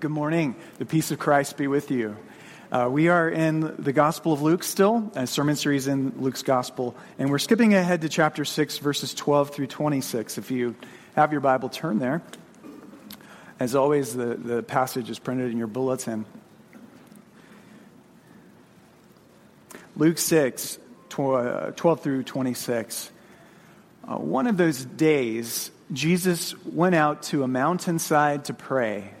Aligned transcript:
Good 0.00 0.10
morning. 0.10 0.54
The 0.76 0.84
peace 0.84 1.10
of 1.10 1.18
Christ 1.18 1.56
be 1.56 1.66
with 1.66 1.90
you. 1.90 2.16
Uh, 2.70 2.88
we 2.90 3.08
are 3.08 3.28
in 3.28 3.74
the 3.78 3.92
Gospel 3.92 4.32
of 4.32 4.42
Luke 4.42 4.62
still, 4.62 5.10
a 5.16 5.26
sermon 5.26 5.56
series 5.56 5.88
in 5.88 6.12
Luke's 6.20 6.42
Gospel, 6.42 6.94
and 7.18 7.30
we're 7.30 7.38
skipping 7.38 7.74
ahead 7.74 8.02
to 8.02 8.08
chapter 8.08 8.44
6, 8.44 8.78
verses 8.78 9.12
12 9.14 9.50
through 9.50 9.66
26. 9.66 10.38
If 10.38 10.50
you 10.52 10.76
have 11.16 11.32
your 11.32 11.40
Bible, 11.40 11.68
turn 11.68 11.98
there. 11.98 12.22
As 13.58 13.74
always, 13.74 14.14
the, 14.14 14.34
the 14.34 14.62
passage 14.62 15.10
is 15.10 15.18
printed 15.18 15.50
in 15.50 15.58
your 15.58 15.66
bulletin. 15.66 16.26
Luke 19.96 20.18
6, 20.18 20.78
12 21.08 22.00
through 22.02 22.22
26. 22.22 23.10
Uh, 24.06 24.16
one 24.16 24.46
of 24.46 24.58
those 24.58 24.84
days, 24.84 25.72
Jesus 25.92 26.54
went 26.66 26.94
out 26.94 27.22
to 27.24 27.42
a 27.42 27.48
mountainside 27.48 28.44
to 28.44 28.54
pray 28.54 29.14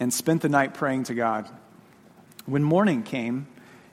and 0.00 0.12
spent 0.12 0.40
the 0.40 0.48
night 0.48 0.74
praying 0.74 1.04
to 1.04 1.14
God. 1.14 1.48
When 2.46 2.64
morning 2.64 3.02
came, 3.02 3.46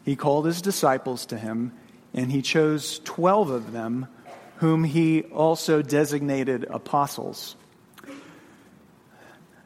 he 0.03 0.15
called 0.15 0.45
his 0.45 0.61
disciples 0.61 1.27
to 1.27 1.37
him, 1.37 1.73
and 2.13 2.31
he 2.31 2.41
chose 2.41 2.99
12 2.99 3.49
of 3.49 3.71
them, 3.73 4.07
whom 4.55 4.85
he 4.85 5.23
also 5.23 5.81
designated 5.81 6.65
apostles. 6.69 7.57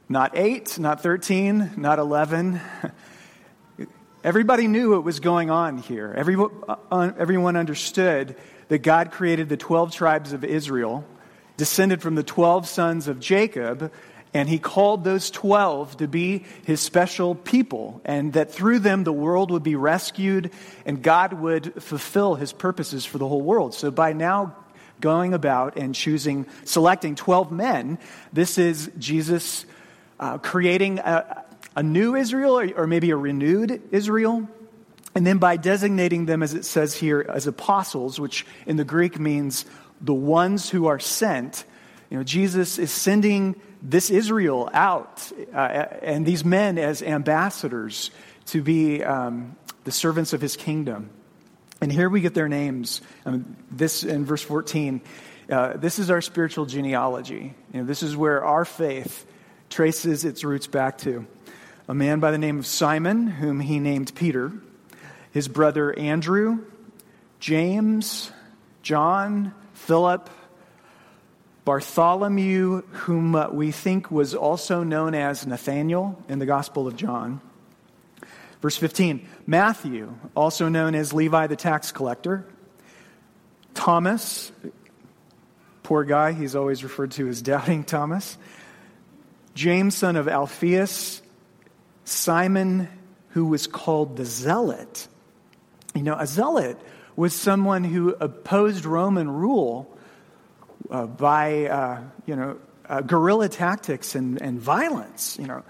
Not 0.10 0.36
eight, 0.36 0.78
not 0.78 1.02
13, 1.02 1.74
not 1.78 2.00
11. 2.00 2.60
Everybody 4.24 4.68
knew 4.68 4.92
what 4.92 5.04
was 5.04 5.20
going 5.20 5.50
on 5.50 5.78
here. 5.78 6.14
Uh, 6.68 7.12
everyone 7.18 7.56
understood 7.56 8.36
that 8.68 8.80
God 8.80 9.12
created 9.12 9.48
the 9.48 9.58
12 9.58 9.94
tribes 9.94 10.34
of 10.34 10.44
Israel, 10.44 11.06
descended 11.56 12.02
from 12.02 12.16
the 12.16 12.24
12 12.24 12.68
sons 12.68 13.08
of 13.08 13.20
Jacob, 13.20 13.92
and 14.34 14.48
he 14.48 14.60
called 14.60 15.04
those 15.04 15.30
12 15.30 15.98
to 15.98 16.08
be 16.08 16.46
his 16.66 16.80
special 16.80 17.36
people, 17.36 18.02
and 18.06 18.34
that 18.34 18.52
through 18.52 18.80
them 18.80 19.04
the 19.04 19.12
world 19.12 19.52
would 19.52 19.64
be 19.64 19.76
rescued 19.76 20.52
and 20.86 21.02
God 21.02 21.34
would 21.34 21.84
fulfill 21.84 22.36
his 22.36 22.54
purposes 22.54 23.06
for 23.06 23.18
the 23.18 23.28
whole 23.28 23.42
world. 23.42 23.74
So 23.74 23.92
by 23.92 24.14
now 24.14 24.56
going 25.02 25.34
about 25.34 25.78
and 25.78 25.94
choosing, 25.94 26.46
selecting 26.64 27.16
12 27.16 27.52
men, 27.52 28.00
this 28.32 28.58
is 28.58 28.90
Jesus 28.98 29.66
uh, 30.20 30.38
creating 30.38 31.00
a, 31.00 31.44
a, 31.76 31.84
new 31.84 32.16
Israel 32.16 32.60
or, 32.60 32.84
or 32.84 32.88
maybe 32.88 33.10
a 33.10 33.18
renewed 33.18 33.82
Israel. 33.92 34.48
And 35.14 35.28
then 35.28 35.40
by 35.40 35.58
designating 35.58 36.26
them, 36.26 36.42
as 36.42 36.54
it 36.54 36.64
says 36.64 36.96
here, 36.96 37.26
as 37.28 37.48
apostles, 37.48 38.20
which 38.20 38.46
in 38.66 38.78
the 38.78 38.86
Greek 38.86 39.20
means 39.20 39.66
the 40.00 40.14
ones 40.14 40.70
who 40.70 40.86
are 40.86 41.00
sent, 41.00 41.66
you 42.12 42.18
know, 42.18 42.24
Jesus 42.24 42.78
is 42.78 42.92
sending 42.92 43.56
this 43.82 44.10
Israel 44.10 44.70
out 44.74 45.32
uh, 45.54 45.58
and 45.58 46.26
these 46.26 46.44
men 46.44 46.78
as 46.78 47.02
ambassadors 47.02 48.12
to 48.48 48.62
be 48.62 49.02
um, 49.02 49.56
the 49.86 49.92
servants 49.92 50.34
of 50.34 50.42
his 50.42 50.58
kingdom. 50.58 51.10
And 51.80 51.90
here 51.90 52.10
we 52.10 52.20
get 52.20 52.34
their 52.34 52.50
names. 52.50 53.00
Um, 53.26 53.56
this 53.72 54.04
in 54.04 54.26
verse 54.26 54.42
14. 54.42 55.00
Uh, 55.50 55.78
this 55.78 56.00
is 56.00 56.12
our 56.12 56.22
spiritual 56.22 56.66
genealogy. 56.66 57.54
You 57.74 57.80
know, 57.80 57.86
this 57.86 58.04
is 58.04 58.16
where 58.16 58.44
our 58.44 58.66
faith 58.66 59.26
traces 59.70 60.26
its 60.26 60.44
roots 60.44 60.68
back 60.68 60.98
to. 61.00 61.26
A 61.88 61.94
man 61.94 62.20
by 62.20 62.32
the 62.32 62.38
name 62.38 62.60
of 62.60 62.66
Simon, 62.66 63.28
whom 63.28 63.62
he 63.62 63.80
named 63.80 64.14
Peter, 64.16 64.52
his 65.32 65.48
brother 65.48 65.98
Andrew, 65.98 66.60
James, 67.40 68.32
John, 68.84 69.54
Philip, 69.74 70.30
Bartholomew, 71.64 72.82
whom 72.82 73.36
uh, 73.36 73.50
we 73.50 73.72
think 73.72 74.10
was 74.10 74.34
also 74.34 74.84
known 74.84 75.14
as 75.14 75.46
Nathaniel 75.46 76.22
in 76.28 76.40
the 76.40 76.46
Gospel 76.46 76.88
of 76.88 76.96
John. 76.96 77.42
Verse 78.62 78.78
15, 78.78 79.28
Matthew, 79.48 80.14
also 80.36 80.70
known 80.70 80.96
as 80.96 81.14
Levi 81.14 81.48
the 81.48 81.56
tax 81.56 81.92
collector. 81.92 82.46
Thomas, 83.74 84.52
poor 85.84 86.04
guy, 86.04 86.34
he's 86.34 86.56
always 86.56 86.84
referred 86.84 87.12
to 87.12 87.28
as 87.28 87.42
doubting 87.42 87.84
Thomas. 87.84 88.38
James, 89.54 89.96
son 89.96 90.16
of 90.16 90.28
Alphaeus. 90.28 91.22
Simon, 92.06 92.88
who 93.30 93.46
was 93.46 93.68
called 93.68 94.18
the 94.18 94.26
Zealot. 94.26 95.08
You 95.96 96.04
know, 96.04 96.16
a 96.18 96.28
zealot 96.28 96.78
was 97.16 97.34
someone 97.34 97.84
who 97.84 98.10
opposed 98.20 98.86
Roman 98.86 99.30
rule 99.30 99.91
uh, 100.90 101.06
by, 101.06 101.66
uh, 101.66 102.02
you 102.26 102.36
know, 102.36 102.58
uh, 102.88 103.02
guerrilla 103.02 103.50
tactics 103.50 104.16
and, 104.16 104.42
and 104.42 104.60
violence. 104.60 105.38
You 105.40 105.48
know, 105.48 105.64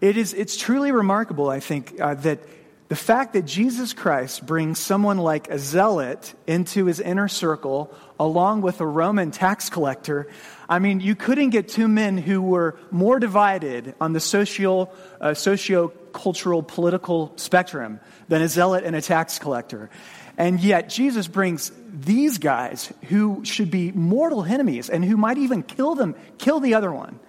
it 0.00 0.16
is, 0.16 0.34
it's 0.34 0.56
truly 0.56 0.92
remarkable, 0.92 1.48
I 1.48 1.60
think, 1.60 2.00
uh, 2.00 2.14
that 2.14 2.40
the 2.88 2.96
fact 2.96 3.32
that 3.32 3.46
Jesus 3.46 3.94
Christ 3.94 4.44
brings 4.44 4.78
someone 4.78 5.16
like 5.16 5.48
a 5.48 5.58
zealot 5.58 6.34
into 6.46 6.84
his 6.84 7.00
inner 7.00 7.26
circle 7.26 7.90
along 8.20 8.60
with 8.60 8.82
a 8.82 8.86
Roman 8.86 9.30
tax 9.30 9.70
collector, 9.70 10.28
I 10.68 10.78
mean, 10.78 11.00
you 11.00 11.16
couldn't 11.16 11.50
get 11.50 11.68
two 11.68 11.88
men 11.88 12.18
who 12.18 12.42
were 12.42 12.78
more 12.90 13.18
divided 13.18 13.94
on 13.98 14.12
the 14.12 14.20
social, 14.20 14.92
uh, 15.22 15.32
socio-cultural, 15.32 16.64
political 16.64 17.32
spectrum 17.36 17.98
than 18.28 18.42
a 18.42 18.48
zealot 18.48 18.84
and 18.84 18.94
a 18.94 19.00
tax 19.00 19.38
collector. 19.38 19.88
And 20.36 20.60
yet, 20.60 20.90
Jesus 20.90 21.28
brings 21.28 21.72
these 21.92 22.38
guys 22.38 22.92
who 23.08 23.44
should 23.44 23.70
be 23.70 23.92
mortal 23.92 24.42
enemies 24.44 24.88
and 24.88 25.04
who 25.04 25.16
might 25.16 25.38
even 25.38 25.62
kill 25.62 25.94
them, 25.94 26.14
kill 26.38 26.58
the 26.58 26.74
other 26.74 26.90
one. 26.90 27.20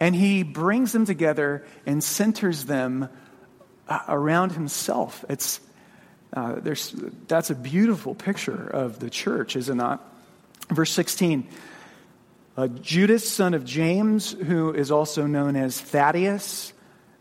And 0.00 0.16
he 0.16 0.42
brings 0.42 0.90
them 0.90 1.06
together 1.06 1.64
and 1.86 2.02
centers 2.02 2.64
them 2.64 3.08
uh, 3.88 4.00
around 4.08 4.52
himself. 4.52 5.24
It's, 5.28 5.60
uh, 6.32 6.56
there's, 6.58 6.92
that's 7.28 7.50
a 7.50 7.54
beautiful 7.54 8.14
picture 8.16 8.66
of 8.66 8.98
the 8.98 9.08
church, 9.08 9.54
is 9.54 9.68
it 9.68 9.76
not? 9.76 10.06
Verse 10.68 10.90
16 10.90 11.48
uh, 12.54 12.66
Judas, 12.66 13.26
son 13.26 13.54
of 13.54 13.64
James, 13.64 14.32
who 14.32 14.74
is 14.74 14.90
also 14.90 15.26
known 15.26 15.56
as 15.56 15.80
Thaddeus, 15.80 16.74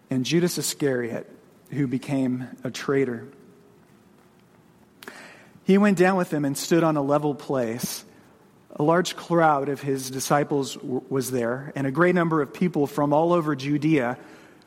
and 0.09 0.25
Judas 0.25 0.57
Iscariot, 0.57 1.29
who 1.69 1.87
became 1.87 2.49
a 2.65 2.71
traitor. 2.71 3.27
He 5.71 5.77
went 5.77 5.97
down 5.97 6.17
with 6.17 6.29
them 6.29 6.43
and 6.43 6.57
stood 6.57 6.83
on 6.83 6.97
a 6.97 7.01
level 7.01 7.33
place. 7.33 8.03
A 8.75 8.83
large 8.83 9.15
crowd 9.15 9.69
of 9.69 9.79
his 9.79 10.09
disciples 10.09 10.75
w- 10.75 11.01
was 11.07 11.31
there, 11.31 11.71
and 11.77 11.87
a 11.87 11.91
great 11.91 12.13
number 12.13 12.41
of 12.41 12.53
people 12.53 12.87
from 12.87 13.13
all 13.13 13.31
over 13.31 13.55
Judea, 13.55 14.17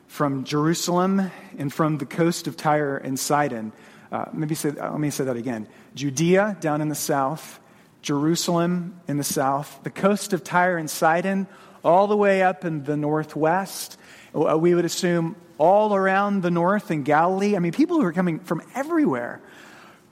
from 0.07 0.45
Jerusalem, 0.45 1.29
and 1.59 1.71
from 1.71 1.99
the 1.99 2.07
coast 2.07 2.47
of 2.47 2.57
Tyre 2.57 2.97
and 2.97 3.19
Sidon. 3.19 3.71
Uh, 4.11 4.25
maybe 4.33 4.55
say, 4.55 4.69
uh, 4.69 4.89
let 4.89 4.99
me 4.99 5.11
say 5.11 5.25
that 5.25 5.37
again. 5.37 5.67
Judea 5.93 6.57
down 6.59 6.81
in 6.81 6.89
the 6.89 6.95
south, 6.95 7.59
Jerusalem 8.01 8.99
in 9.07 9.17
the 9.17 9.23
south, 9.23 9.81
the 9.83 9.91
coast 9.91 10.33
of 10.33 10.43
Tyre 10.43 10.75
and 10.75 10.89
Sidon, 10.89 11.45
all 11.83 12.07
the 12.07 12.17
way 12.17 12.41
up 12.41 12.65
in 12.65 12.83
the 12.83 12.97
northwest. 12.97 13.99
Uh, 14.33 14.57
we 14.57 14.73
would 14.73 14.85
assume 14.85 15.35
all 15.59 15.93
around 15.93 16.41
the 16.41 16.49
north 16.49 16.89
in 16.89 17.03
Galilee. 17.03 17.55
I 17.55 17.59
mean, 17.59 17.73
people 17.73 17.97
who 17.97 18.05
are 18.07 18.13
coming 18.13 18.39
from 18.39 18.63
everywhere 18.73 19.39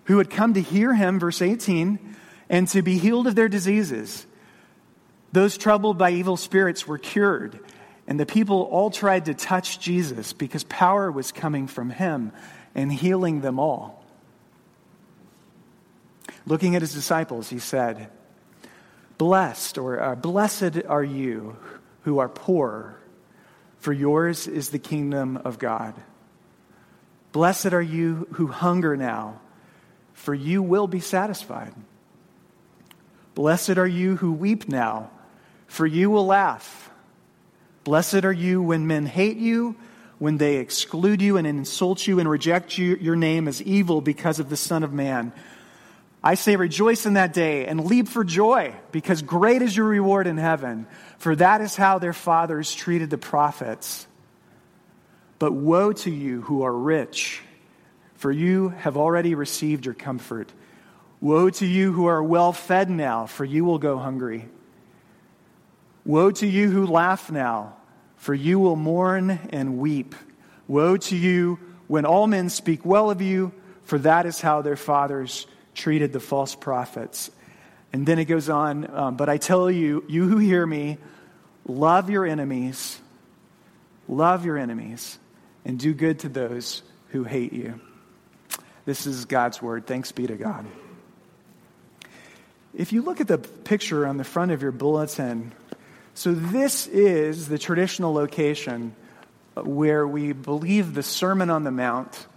who 0.05 0.17
had 0.17 0.29
come 0.29 0.53
to 0.53 0.61
hear 0.61 0.93
him, 0.93 1.19
verse 1.19 1.41
18, 1.41 2.15
and 2.49 2.67
to 2.69 2.81
be 2.81 2.97
healed 2.97 3.27
of 3.27 3.35
their 3.35 3.49
diseases. 3.49 4.25
Those 5.31 5.57
troubled 5.57 5.97
by 5.97 6.11
evil 6.11 6.37
spirits 6.37 6.87
were 6.87 6.97
cured, 6.97 7.59
and 8.07 8.19
the 8.19 8.25
people 8.25 8.63
all 8.63 8.91
tried 8.91 9.25
to 9.25 9.33
touch 9.33 9.79
Jesus 9.79 10.33
because 10.33 10.63
power 10.65 11.11
was 11.11 11.31
coming 11.31 11.67
from 11.67 11.89
him 11.89 12.31
and 12.75 12.91
healing 12.91 13.41
them 13.41 13.59
all. 13.59 14.03
Looking 16.45 16.75
at 16.75 16.81
his 16.81 16.93
disciples, 16.93 17.49
he 17.49 17.59
said, 17.59 18.09
Blessed 19.17 19.77
or 19.77 20.01
uh, 20.01 20.15
blessed 20.15 20.83
are 20.87 21.03
you 21.03 21.55
who 22.01 22.19
are 22.19 22.27
poor, 22.27 22.97
for 23.79 23.93
yours 23.93 24.47
is 24.47 24.69
the 24.69 24.79
kingdom 24.79 25.37
of 25.37 25.59
God. 25.59 25.93
Blessed 27.31 27.73
are 27.73 27.81
you 27.81 28.27
who 28.33 28.47
hunger 28.47 28.97
now 28.97 29.39
for 30.23 30.33
you 30.33 30.63
will 30.63 30.87
be 30.87 31.01
satisfied. 31.01 31.73
Blessed 33.35 33.77
are 33.77 33.85
you 33.85 34.15
who 34.15 34.31
weep 34.31 34.69
now, 34.69 35.11
for 35.67 35.85
you 35.85 36.09
will 36.09 36.25
laugh. 36.25 36.89
Blessed 37.83 38.23
are 38.23 38.31
you 38.31 38.61
when 38.61 38.87
men 38.87 39.05
hate 39.05 39.35
you, 39.35 39.75
when 40.19 40.37
they 40.37 40.57
exclude 40.57 41.21
you 41.21 41.35
and 41.35 41.45
insult 41.45 42.07
you 42.07 42.19
and 42.19 42.29
reject 42.29 42.77
you, 42.77 42.95
your 43.01 43.17
name 43.17 43.49
as 43.49 43.61
evil 43.63 43.99
because 43.99 44.39
of 44.39 44.49
the 44.49 44.55
Son 44.55 44.81
of 44.83 44.93
Man. 44.93 45.33
I 46.23 46.35
say, 46.35 46.55
rejoice 46.55 47.05
in 47.05 47.15
that 47.15 47.33
day 47.33 47.65
and 47.65 47.83
leap 47.83 48.07
for 48.07 48.23
joy, 48.23 48.73
because 48.93 49.21
great 49.21 49.61
is 49.61 49.75
your 49.75 49.87
reward 49.87 50.25
in 50.25 50.37
heaven, 50.37 50.87
for 51.17 51.35
that 51.35 51.59
is 51.59 51.75
how 51.75 51.99
their 51.99 52.13
fathers 52.13 52.73
treated 52.73 53.09
the 53.09 53.17
prophets. 53.17 54.07
But 55.37 55.51
woe 55.51 55.91
to 55.91 56.09
you 56.09 56.43
who 56.43 56.61
are 56.61 56.73
rich 56.73 57.41
for 58.23 58.31
you 58.31 58.69
have 58.69 58.95
already 58.95 59.35
received 59.35 59.83
your 59.83 59.93
comfort. 59.93 60.49
Woe 61.19 61.49
to 61.49 61.65
you 61.65 61.91
who 61.91 62.05
are 62.05 62.23
well 62.23 62.53
fed 62.53 62.89
now, 62.89 63.25
for 63.25 63.43
you 63.43 63.65
will 63.65 63.79
go 63.79 63.97
hungry. 63.97 64.47
Woe 66.05 66.31
to 66.31 66.47
you 66.47 66.71
who 66.71 66.87
laugh 66.87 67.29
now, 67.29 67.75
for 68.15 68.33
you 68.33 68.59
will 68.59 68.77
mourn 68.77 69.41
and 69.49 69.77
weep. 69.77 70.15
Woe 70.69 70.95
to 70.95 71.17
you 71.17 71.59
when 71.87 72.05
all 72.05 72.25
men 72.25 72.49
speak 72.49 72.85
well 72.85 73.11
of 73.11 73.21
you, 73.21 73.51
for 73.83 73.99
that 73.99 74.25
is 74.25 74.39
how 74.39 74.61
their 74.61 74.77
fathers 74.77 75.45
treated 75.75 76.13
the 76.13 76.21
false 76.21 76.55
prophets. 76.55 77.29
And 77.91 78.05
then 78.05 78.19
it 78.19 78.25
goes 78.25 78.47
on, 78.47 78.89
um, 78.95 79.17
but 79.17 79.27
I 79.27 79.35
tell 79.35 79.69
you, 79.69 80.05
you 80.07 80.29
who 80.29 80.37
hear 80.37 80.65
me, 80.65 80.97
love 81.67 82.09
your 82.09 82.25
enemies, 82.25 83.01
love 84.07 84.45
your 84.45 84.57
enemies, 84.57 85.19
and 85.65 85.77
do 85.77 85.93
good 85.93 86.19
to 86.19 86.29
those 86.29 86.83
who 87.09 87.25
hate 87.25 87.51
you. 87.51 87.81
This 88.85 89.05
is 89.05 89.25
God's 89.25 89.61
word. 89.61 89.87
Thanks 89.87 90.11
be 90.11 90.27
to 90.27 90.35
God. 90.35 90.65
If 92.73 92.91
you 92.91 93.01
look 93.01 93.21
at 93.21 93.27
the 93.27 93.37
picture 93.37 94.05
on 94.07 94.17
the 94.17 94.23
front 94.23 94.51
of 94.51 94.61
your 94.61 94.71
bulletin, 94.71 95.53
so, 96.15 96.31
this 96.31 96.85
is 96.85 97.47
the 97.47 97.57
traditional 97.57 98.13
location 98.13 98.95
where 99.55 100.07
we 100.07 100.31
believe 100.31 100.93
the 100.93 101.01
Sermon 101.01 101.49
on 101.49 101.63
the 101.63 101.71
Mount 101.71 102.27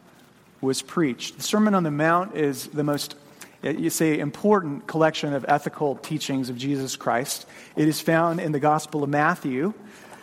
was 0.62 0.80
preached. 0.80 1.36
The 1.36 1.42
Sermon 1.42 1.74
on 1.74 1.82
the 1.82 1.90
Mount 1.90 2.36
is 2.36 2.68
the 2.68 2.82
most, 2.82 3.16
eh, 3.62 3.72
you 3.72 3.90
say, 3.90 4.18
important 4.18 4.86
collection 4.86 5.34
of 5.34 5.44
ethical 5.46 5.96
teachings 5.96 6.48
of 6.48 6.56
Jesus 6.56 6.96
Christ. 6.96 7.46
It 7.76 7.86
is 7.86 8.00
found 8.00 8.40
in 8.40 8.52
the 8.52 8.60
Gospel 8.60 9.04
of 9.04 9.10
Matthew, 9.10 9.74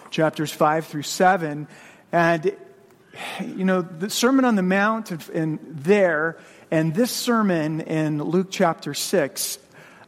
chapters 0.10 0.52
5 0.52 0.88
through 0.88 1.04
7. 1.04 1.68
And, 2.12 2.56
you 3.42 3.66
know, 3.66 3.82
the 3.82 4.10
Sermon 4.10 4.46
on 4.46 4.56
the 4.56 4.64
Mount 4.64 5.12
and 5.30 5.60
there 5.64 6.38
and 6.74 6.96
this 6.96 7.12
sermon 7.12 7.82
in 7.82 8.18
Luke 8.24 8.48
chapter 8.50 8.96
6, 8.96 9.60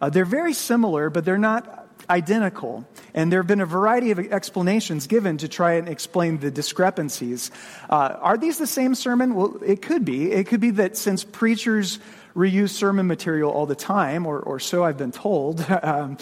uh, 0.02 0.10
they're 0.10 0.26
very 0.26 0.54
similar, 0.54 1.12
but 1.12 1.24
they're 1.24 1.38
not 1.38 1.88
identical. 2.10 2.88
And 3.14 3.32
there 3.32 3.40
have 3.40 3.48
been 3.48 3.62
a 3.62 3.68
variety 3.68 4.10
of 4.10 4.18
explanations 4.18 5.06
given 5.06 5.38
to 5.38 5.48
try 5.48 5.74
and 5.74 5.88
explain 5.88 6.40
the 6.40 6.50
discrepancies. 6.50 7.52
Uh, 7.88 8.18
are 8.20 8.38
these 8.38 8.58
the 8.58 8.66
same 8.66 8.96
sermon? 8.96 9.36
Well, 9.36 9.60
it 9.64 9.84
could 9.84 10.06
be. 10.06 10.32
It 10.32 10.48
could 10.48 10.60
be 10.60 10.72
that 10.72 10.98
since 10.98 11.24
preachers 11.24 12.00
reuse 12.36 12.72
sermon 12.72 13.06
material 13.06 13.52
all 13.52 13.68
the 13.68 13.76
time, 13.76 14.26
or, 14.26 14.40
or 14.40 14.60
so 14.60 14.84
I've 14.84 14.98
been 14.98 15.12
told, 15.12 15.64
um, 15.84 16.18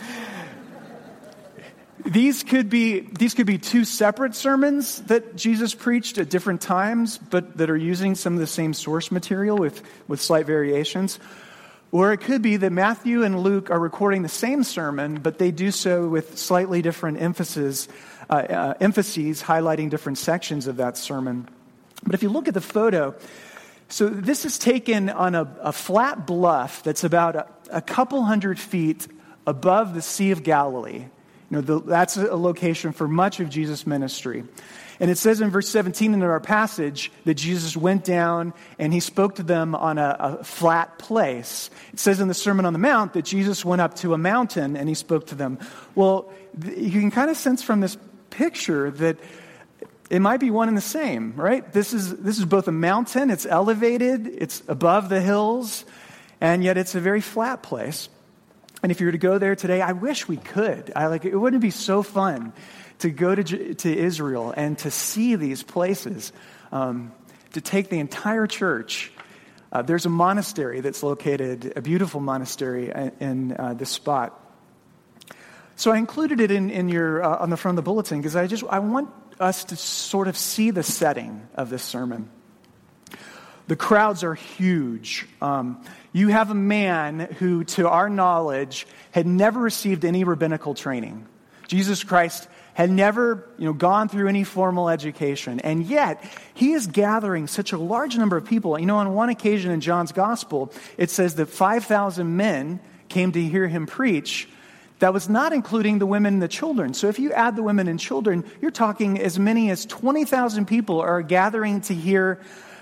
these 2.05 2.43
could 2.43 2.69
be 2.69 2.99
these 2.99 3.33
could 3.33 3.45
be 3.47 3.57
two 3.57 3.85
separate 3.85 4.35
sermons 4.35 5.01
that 5.03 5.35
Jesus 5.35 5.73
preached 5.73 6.17
at 6.17 6.29
different 6.29 6.61
times, 6.61 7.17
but 7.17 7.57
that 7.57 7.69
are 7.69 7.77
using 7.77 8.15
some 8.15 8.33
of 8.33 8.39
the 8.39 8.47
same 8.47 8.73
source 8.73 9.11
material 9.11 9.57
with, 9.57 9.81
with 10.07 10.21
slight 10.21 10.45
variations. 10.45 11.19
Or 11.91 12.11
it 12.11 12.21
could 12.21 12.41
be 12.41 12.57
that 12.57 12.71
Matthew 12.71 13.23
and 13.23 13.39
Luke 13.43 13.69
are 13.69 13.79
recording 13.79 14.23
the 14.23 14.29
same 14.29 14.63
sermon, 14.63 15.17
but 15.17 15.37
they 15.37 15.51
do 15.51 15.69
so 15.69 16.07
with 16.07 16.39
slightly 16.39 16.81
different 16.81 17.21
emphasis, 17.21 17.87
uh, 18.29 18.33
uh, 18.33 18.73
emphases, 18.79 19.43
highlighting 19.43 19.91
different 19.91 20.17
sections 20.17 20.65
of 20.65 20.77
that 20.77 20.97
sermon. 20.97 21.47
But 22.03 22.15
if 22.15 22.23
you 22.23 22.29
look 22.29 22.47
at 22.47 22.55
the 22.55 22.61
photo, 22.61 23.15
so 23.89 24.09
this 24.09 24.43
is 24.43 24.57
taken 24.57 25.09
on 25.09 25.35
a, 25.35 25.55
a 25.61 25.71
flat 25.71 26.25
bluff 26.25 26.81
that's 26.81 27.03
about 27.03 27.35
a, 27.35 27.47
a, 27.69 27.81
couple 27.81 28.23
hundred 28.23 28.57
feet 28.59 29.07
above 29.45 29.93
the 29.93 30.01
Sea 30.01 30.31
of 30.31 30.41
Galilee. 30.41 31.05
You 31.49 31.57
know, 31.57 31.61
the, 31.61 31.79
that's 31.81 32.17
a 32.17 32.35
location 32.35 32.91
for 32.91 33.07
much 33.07 33.39
of 33.39 33.49
Jesus' 33.49 33.85
ministry. 33.85 34.43
And 34.99 35.09
it 35.09 35.17
says 35.17 35.41
in 35.41 35.49
verse 35.49 35.67
17 35.69 36.13
in 36.13 36.21
our 36.21 36.39
passage 36.39 37.11
that 37.25 37.33
Jesus 37.33 37.75
went 37.75 38.03
down 38.03 38.53
and 38.77 38.93
he 38.93 38.99
spoke 38.99 39.35
to 39.35 39.43
them 39.43 39.75
on 39.75 39.97
a, 39.97 40.15
a, 40.19 40.43
flat 40.43 40.97
place. 40.99 41.69
It 41.91 41.99
says 41.99 42.19
in 42.19 42.27
the 42.27 42.33
Sermon 42.33 42.65
on 42.65 42.73
the 42.73 42.79
Mount 42.79 43.13
that 43.13 43.25
Jesus 43.25 43.65
went 43.65 43.81
up 43.81 43.95
to 43.95 44.13
a 44.13 44.17
mountain 44.17 44.77
and 44.77 44.87
he 44.87 44.95
spoke 44.95 45.27
to 45.27 45.35
them. 45.35 45.59
Well, 45.95 46.31
you 46.75 46.99
can 47.01 47.11
kind 47.11 47.29
of 47.29 47.37
sense 47.37 47.63
from 47.63 47.79
this 47.79 47.97
picture 48.29 48.91
that 48.91 49.17
it 50.09 50.19
might 50.19 50.39
be 50.39 50.51
one 50.51 50.67
and 50.67 50.77
the 50.77 50.81
same, 50.81 51.33
right? 51.35 51.71
This 51.73 51.93
is, 51.93 52.15
this 52.17 52.37
is 52.37 52.45
both 52.45 52.67
a 52.67 52.71
mountain, 52.71 53.29
it's 53.31 53.45
elevated, 53.45 54.27
it's 54.27 54.61
above 54.67 55.09
the 55.09 55.21
hills, 55.21 55.85
and 56.39 56.63
yet 56.63 56.77
it's 56.77 56.93
a 56.93 56.99
very 56.99 57.21
flat 57.21 57.63
place. 57.63 58.09
And 58.83 58.91
if 58.91 58.99
you 58.99 59.05
were 59.05 59.13
to 59.13 59.17
go 59.17 59.37
there 59.37 59.55
today, 59.55 59.81
I 59.81 59.93
wish 59.93 60.27
we 60.27 60.35
could. 60.35 60.91
I 60.93 61.07
like 61.07 61.23
it 61.23 61.35
wouldn't 61.35 61.61
be 61.61 61.71
so 61.71 62.03
fun 62.03 62.51
to 62.99 63.09
go 63.09 63.33
to, 63.33 63.73
to 63.73 63.97
Israel 63.97 64.53
and 64.55 64.77
to 64.79 64.91
see 64.91 65.35
these 65.35 65.63
places, 65.63 66.33
um, 66.73 67.13
to 67.53 67.61
take 67.61 67.89
the 67.89 67.99
entire 67.99 68.45
church. 68.45 69.11
Uh, 69.71 69.81
there's 69.81 70.05
a 70.05 70.09
monastery 70.09 70.81
that's 70.81 71.01
located, 71.01 71.73
a 71.77 71.81
beautiful 71.81 72.19
monastery 72.19 72.91
in, 73.21 73.55
uh, 73.57 73.73
this 73.73 73.89
spot. 73.89 74.37
So 75.77 75.91
I 75.91 75.97
included 75.97 76.41
it 76.41 76.51
in, 76.51 76.69
in 76.69 76.89
your, 76.89 77.23
uh, 77.23 77.37
on 77.37 77.49
the 77.49 77.57
front 77.57 77.79
of 77.79 77.83
the 77.83 77.89
bulletin 77.89 78.19
because 78.19 78.35
I 78.35 78.47
just 78.47 78.63
I 78.69 78.79
want 78.79 79.09
us 79.39 79.63
to 79.65 79.77
sort 79.77 80.27
of 80.27 80.37
see 80.37 80.71
the 80.71 80.83
setting 80.83 81.47
of 81.55 81.69
this 81.69 81.83
sermon. 81.83 82.29
The 83.67 83.75
crowds 83.77 84.23
are 84.23 84.35
huge. 84.35 85.25
Um, 85.41 85.83
you 86.13 86.29
have 86.29 86.51
a 86.51 86.55
man 86.55 87.19
who, 87.39 87.63
to 87.63 87.89
our 87.89 88.09
knowledge, 88.09 88.87
had 89.11 89.27
never 89.27 89.59
received 89.59 90.05
any 90.05 90.23
rabbinical 90.23 90.75
training. 90.75 91.27
Jesus 91.67 92.03
Christ 92.03 92.47
had 92.73 92.89
never 92.89 93.47
you 93.57 93.65
know, 93.65 93.73
gone 93.73 94.09
through 94.09 94.27
any 94.27 94.43
formal 94.43 94.89
education. 94.89 95.59
And 95.59 95.85
yet, 95.85 96.23
he 96.53 96.73
is 96.73 96.87
gathering 96.87 97.47
such 97.47 97.71
a 97.71 97.77
large 97.77 98.17
number 98.17 98.37
of 98.37 98.45
people. 98.45 98.79
You 98.79 98.85
know, 98.85 98.97
on 98.97 99.13
one 99.13 99.29
occasion 99.29 99.71
in 99.71 99.81
John's 99.81 100.11
gospel, 100.11 100.71
it 100.97 101.09
says 101.09 101.35
that 101.35 101.47
5,000 101.47 102.35
men 102.35 102.79
came 103.09 103.31
to 103.31 103.41
hear 103.41 103.67
him 103.67 103.85
preach. 103.85 104.47
That 104.99 105.13
was 105.13 105.29
not 105.29 105.53
including 105.53 105.99
the 105.99 106.05
women 106.05 106.35
and 106.35 106.41
the 106.41 106.47
children. 106.47 106.93
So 106.93 107.07
if 107.07 107.19
you 107.19 107.31
add 107.31 107.55
the 107.55 107.63
women 107.63 107.87
and 107.87 107.99
children, 107.99 108.43
you're 108.61 108.71
talking 108.71 109.19
as 109.19 109.37
many 109.37 109.69
as 109.69 109.85
20,000 109.85 110.65
people 110.65 111.01
are 111.01 111.21
gathering 111.21 111.81
to 111.81 111.93
hear 111.93 112.39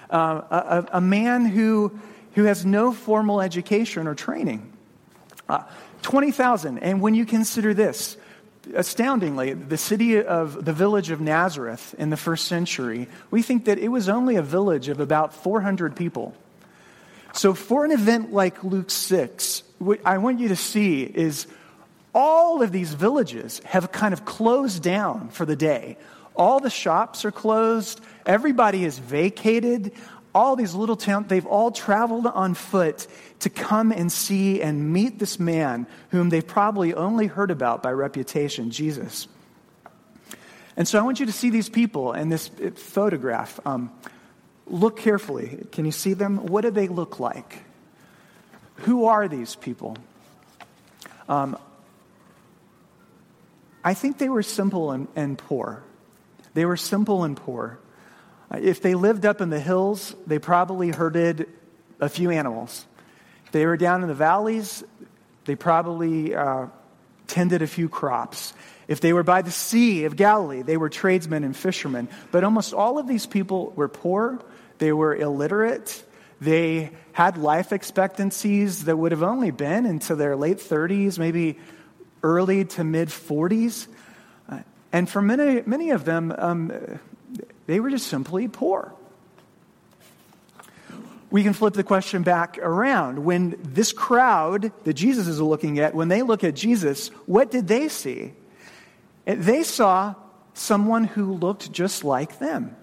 uh, 0.09 0.83
a, 0.91 0.97
a, 0.97 1.01
man 1.01 1.45
who, 1.45 1.97
who 2.33 2.45
has 2.45 2.65
no 2.65 2.91
formal 2.91 3.41
education 3.41 4.07
or 4.07 4.15
training. 4.15 4.71
Uh, 5.49 5.63
20,000. 6.01 6.79
And 6.79 7.01
when 7.01 7.13
you 7.13 7.25
consider 7.25 7.73
this, 7.73 8.17
astoundingly, 8.73 9.53
the 9.53 9.77
city 9.77 10.21
of 10.21 10.65
the 10.65 10.73
village 10.73 11.11
of 11.11 11.21
Nazareth 11.21 11.95
in 11.97 12.09
the 12.09 12.17
first 12.17 12.47
century, 12.47 13.07
we 13.29 13.41
think 13.41 13.65
that 13.65 13.77
it 13.77 13.89
was 13.89 14.09
only 14.09 14.35
a 14.35 14.41
village 14.41 14.87
of 14.87 14.99
about 14.99 15.33
400 15.33 15.95
people. 15.95 16.35
So, 17.33 17.53
for 17.53 17.85
an 17.85 17.91
event 17.91 18.33
like 18.33 18.63
Luke 18.63 18.89
6, 18.89 19.63
what 19.79 19.99
I 20.05 20.17
want 20.17 20.39
you 20.39 20.49
to 20.49 20.55
see 20.55 21.03
is 21.03 21.47
all 22.13 22.61
of 22.61 22.71
these 22.71 22.93
villages 22.93 23.59
have 23.65 23.91
kind 23.91 24.13
of 24.13 24.25
closed 24.25 24.83
down 24.83 25.29
for 25.29 25.45
the 25.45 25.55
day. 25.55 25.97
All 26.35 26.59
the 26.59 26.69
shops 26.69 27.23
are 27.23 27.31
closed, 27.31 28.01
everybody 28.25 28.83
is 28.83 28.99
vacated 28.99 29.93
all 30.33 30.55
these 30.55 30.73
little 30.73 30.95
towns, 30.95 31.27
they've 31.27 31.45
all 31.45 31.71
traveled 31.71 32.25
on 32.25 32.53
foot 32.53 33.07
to 33.39 33.49
come 33.49 33.91
and 33.91 34.11
see 34.11 34.61
and 34.61 34.93
meet 34.93 35.19
this 35.19 35.39
man 35.39 35.87
whom 36.09 36.29
they've 36.29 36.45
probably 36.45 36.93
only 36.93 37.27
heard 37.27 37.51
about 37.51 37.83
by 37.83 37.91
reputation, 37.91 38.71
Jesus. 38.71 39.27
And 40.77 40.87
so 40.87 40.97
I 40.97 41.01
want 41.01 41.19
you 41.19 41.25
to 41.25 41.31
see 41.31 41.49
these 41.49 41.69
people 41.69 42.13
in 42.13 42.29
this 42.29 42.49
photograph. 42.75 43.59
Um, 43.65 43.91
look 44.67 44.97
carefully. 44.97 45.65
Can 45.71 45.85
you 45.85 45.91
see 45.91 46.13
them? 46.13 46.45
What 46.45 46.61
do 46.61 46.71
they 46.71 46.87
look 46.87 47.19
like? 47.19 47.63
Who 48.75 49.05
are 49.05 49.27
these 49.27 49.55
people? 49.55 49.97
Um, 51.27 51.57
I 53.83 53.93
think 53.93 54.17
they 54.17 54.29
were 54.29 54.43
simple 54.43 54.91
and, 54.91 55.07
and 55.15 55.37
poor. 55.37 55.83
They 56.53 56.65
were 56.65 56.77
simple 56.77 57.23
and 57.23 57.35
poor. 57.35 57.79
If 58.59 58.81
they 58.81 58.95
lived 58.95 59.25
up 59.25 59.41
in 59.41 59.49
the 59.49 59.59
hills, 59.59 60.15
they 60.27 60.39
probably 60.39 60.89
herded 60.89 61.47
a 61.99 62.09
few 62.09 62.31
animals. 62.31 62.85
If 63.45 63.51
they 63.51 63.65
were 63.65 63.77
down 63.77 64.01
in 64.01 64.07
the 64.07 64.13
valleys, 64.13 64.83
they 65.45 65.55
probably 65.55 66.35
uh, 66.35 66.67
tended 67.27 67.61
a 67.61 67.67
few 67.67 67.87
crops. 67.87 68.53
If 68.87 68.99
they 68.99 69.13
were 69.13 69.23
by 69.23 69.41
the 69.41 69.51
Sea 69.51 70.05
of 70.05 70.15
Galilee, 70.15 70.63
they 70.63 70.77
were 70.77 70.89
tradesmen 70.89 71.43
and 71.43 71.55
fishermen. 71.55 72.09
But 72.31 72.43
almost 72.43 72.73
all 72.73 72.97
of 72.97 73.07
these 73.07 73.25
people 73.25 73.71
were 73.75 73.87
poor, 73.87 74.41
they 74.79 74.91
were 74.91 75.15
illiterate, 75.15 76.03
they 76.41 76.91
had 77.13 77.37
life 77.37 77.71
expectancies 77.71 78.85
that 78.85 78.97
would 78.97 79.11
have 79.11 79.23
only 79.23 79.51
been 79.51 79.85
into 79.85 80.15
their 80.15 80.35
late 80.35 80.57
30s, 80.57 81.19
maybe 81.19 81.59
early 82.23 82.65
to 82.65 82.83
mid 82.83 83.09
40s. 83.09 83.87
Uh, 84.49 84.59
and 84.91 85.07
for 85.07 85.21
many, 85.21 85.61
many 85.65 85.91
of 85.91 86.03
them, 86.03 86.33
um, 86.37 86.99
they 87.67 87.79
were 87.79 87.89
just 87.89 88.07
simply 88.07 88.47
poor. 88.47 88.93
We 91.29 91.43
can 91.43 91.53
flip 91.53 91.73
the 91.73 91.83
question 91.83 92.23
back 92.23 92.57
around. 92.57 93.23
When 93.23 93.57
this 93.63 93.93
crowd 93.93 94.71
that 94.83 94.93
Jesus 94.93 95.27
is 95.27 95.39
looking 95.39 95.79
at, 95.79 95.95
when 95.95 96.09
they 96.09 96.21
look 96.23 96.43
at 96.43 96.55
Jesus, 96.55 97.07
what 97.25 97.49
did 97.49 97.67
they 97.67 97.87
see? 97.87 98.33
They 99.25 99.63
saw 99.63 100.15
someone 100.53 101.05
who 101.05 101.33
looked 101.33 101.71
just 101.71 102.03
like 102.03 102.39
them. 102.39 102.75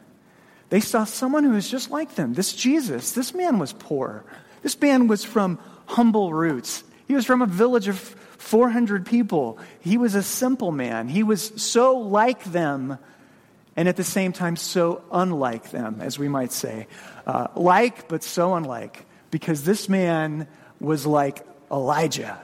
They 0.70 0.80
saw 0.80 1.04
someone 1.04 1.44
who 1.44 1.50
was 1.50 1.68
just 1.68 1.90
like 1.90 2.14
them. 2.14 2.34
This 2.34 2.54
Jesus, 2.54 3.12
this 3.12 3.34
man 3.34 3.58
was 3.58 3.72
poor. 3.72 4.24
This 4.62 4.80
man 4.80 5.08
was 5.08 5.24
from 5.24 5.58
humble 5.86 6.32
roots. 6.32 6.84
He 7.06 7.14
was 7.14 7.26
from 7.26 7.42
a 7.42 7.46
village 7.46 7.88
of 7.88 7.98
400 7.98 9.06
people. 9.06 9.58
He 9.80 9.98
was 9.98 10.14
a 10.14 10.22
simple 10.22 10.72
man. 10.72 11.08
He 11.08 11.22
was 11.22 11.52
so 11.62 11.98
like 11.98 12.44
them 12.44 12.98
and 13.78 13.88
at 13.88 13.94
the 13.94 14.02
same 14.02 14.32
time 14.32 14.56
so 14.56 15.04
unlike 15.12 15.70
them, 15.70 16.00
as 16.00 16.18
we 16.18 16.26
might 16.26 16.50
say. 16.50 16.88
Uh, 17.24 17.46
like, 17.54 18.08
but 18.08 18.24
so 18.24 18.56
unlike, 18.56 19.06
because 19.30 19.62
this 19.62 19.88
man 19.88 20.48
was 20.80 21.06
like 21.06 21.46
Elijah. 21.70 22.42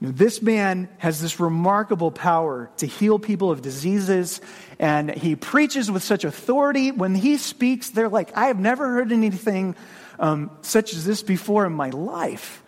You 0.00 0.08
know, 0.08 0.12
this 0.12 0.42
man 0.42 0.88
has 0.98 1.22
this 1.22 1.38
remarkable 1.38 2.10
power 2.10 2.72
to 2.78 2.86
heal 2.86 3.20
people 3.20 3.52
of 3.52 3.62
diseases, 3.62 4.40
and 4.80 5.14
he 5.14 5.36
preaches 5.36 5.92
with 5.92 6.02
such 6.02 6.24
authority. 6.24 6.90
When 6.90 7.14
he 7.14 7.36
speaks, 7.36 7.90
they're 7.90 8.08
like, 8.08 8.36
I 8.36 8.46
have 8.46 8.58
never 8.58 8.88
heard 8.94 9.12
anything 9.12 9.76
um, 10.18 10.50
such 10.62 10.92
as 10.92 11.04
this 11.06 11.22
before 11.22 11.66
in 11.66 11.72
my 11.72 11.90
life. 11.90 12.64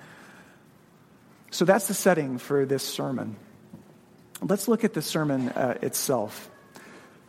So 1.51 1.65
that's 1.65 1.89
the 1.89 1.95
setting 1.95 2.39
for 2.39 2.67
this 2.67 2.85
sermon. 2.85 3.35
Let's 4.41 4.69
look 4.69 4.85
at 4.85 4.95
the 4.95 5.03
sermon 5.03 5.49
uh, 5.49 5.79
itself. 5.83 6.53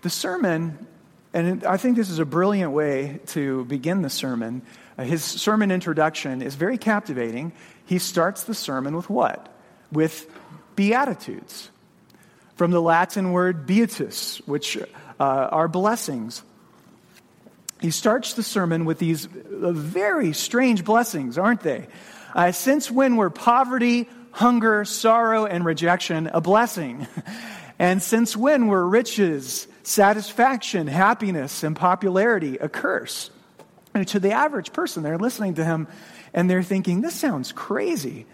The 0.01 0.09
sermon, 0.09 0.85
and 1.33 1.63
I 1.63 1.77
think 1.77 1.97
this 1.97 2.09
is 2.09 2.19
a 2.19 2.25
brilliant 2.25 2.71
way 2.71 3.19
to 3.27 3.65
begin 3.65 4.01
the 4.01 4.09
sermon. 4.09 4.61
Uh, 4.97 5.03
his 5.03 5.23
sermon 5.23 5.71
introduction 5.71 6.41
is 6.41 6.55
very 6.55 6.77
captivating. 6.77 7.51
He 7.85 7.99
starts 7.99 8.43
the 8.43 8.53
sermon 8.53 8.95
with 8.95 9.09
what? 9.09 9.53
With 9.91 10.29
Beatitudes. 10.75 11.71
From 12.55 12.71
the 12.71 12.81
Latin 12.81 13.31
word 13.31 13.65
beatus, 13.65 14.39
which 14.47 14.77
uh, 14.77 15.23
are 15.23 15.67
blessings. 15.67 16.43
He 17.81 17.91
starts 17.91 18.33
the 18.33 18.43
sermon 18.43 18.85
with 18.85 18.99
these 18.99 19.25
uh, 19.25 19.71
very 19.71 20.33
strange 20.33 20.83
blessings, 20.83 21.37
aren't 21.37 21.61
they? 21.61 21.87
Uh, 22.35 22.51
since 22.51 22.89
when 22.89 23.15
were 23.15 23.29
poverty, 23.29 24.09
hunger, 24.31 24.85
sorrow, 24.85 25.45
and 25.45 25.65
rejection 25.65 26.27
a 26.27 26.41
blessing? 26.41 27.07
And 27.79 28.01
since 28.01 28.35
when 28.35 28.67
were 28.67 28.87
riches, 28.87 29.67
satisfaction, 29.87 30.85
happiness, 30.87 31.63
and 31.63 31.75
popularity 31.75 32.57
a 32.57 32.67
curse? 32.67 33.29
And 33.93 34.05
to 34.09 34.19
the 34.19 34.31
average 34.31 34.73
person, 34.73 35.01
they're 35.01 35.17
listening 35.17 35.55
to 35.55 35.65
him 35.65 35.87
and 36.33 36.49
they're 36.49 36.61
thinking, 36.61 37.01
this 37.01 37.15
sounds 37.15 37.53
crazy. 37.53 38.25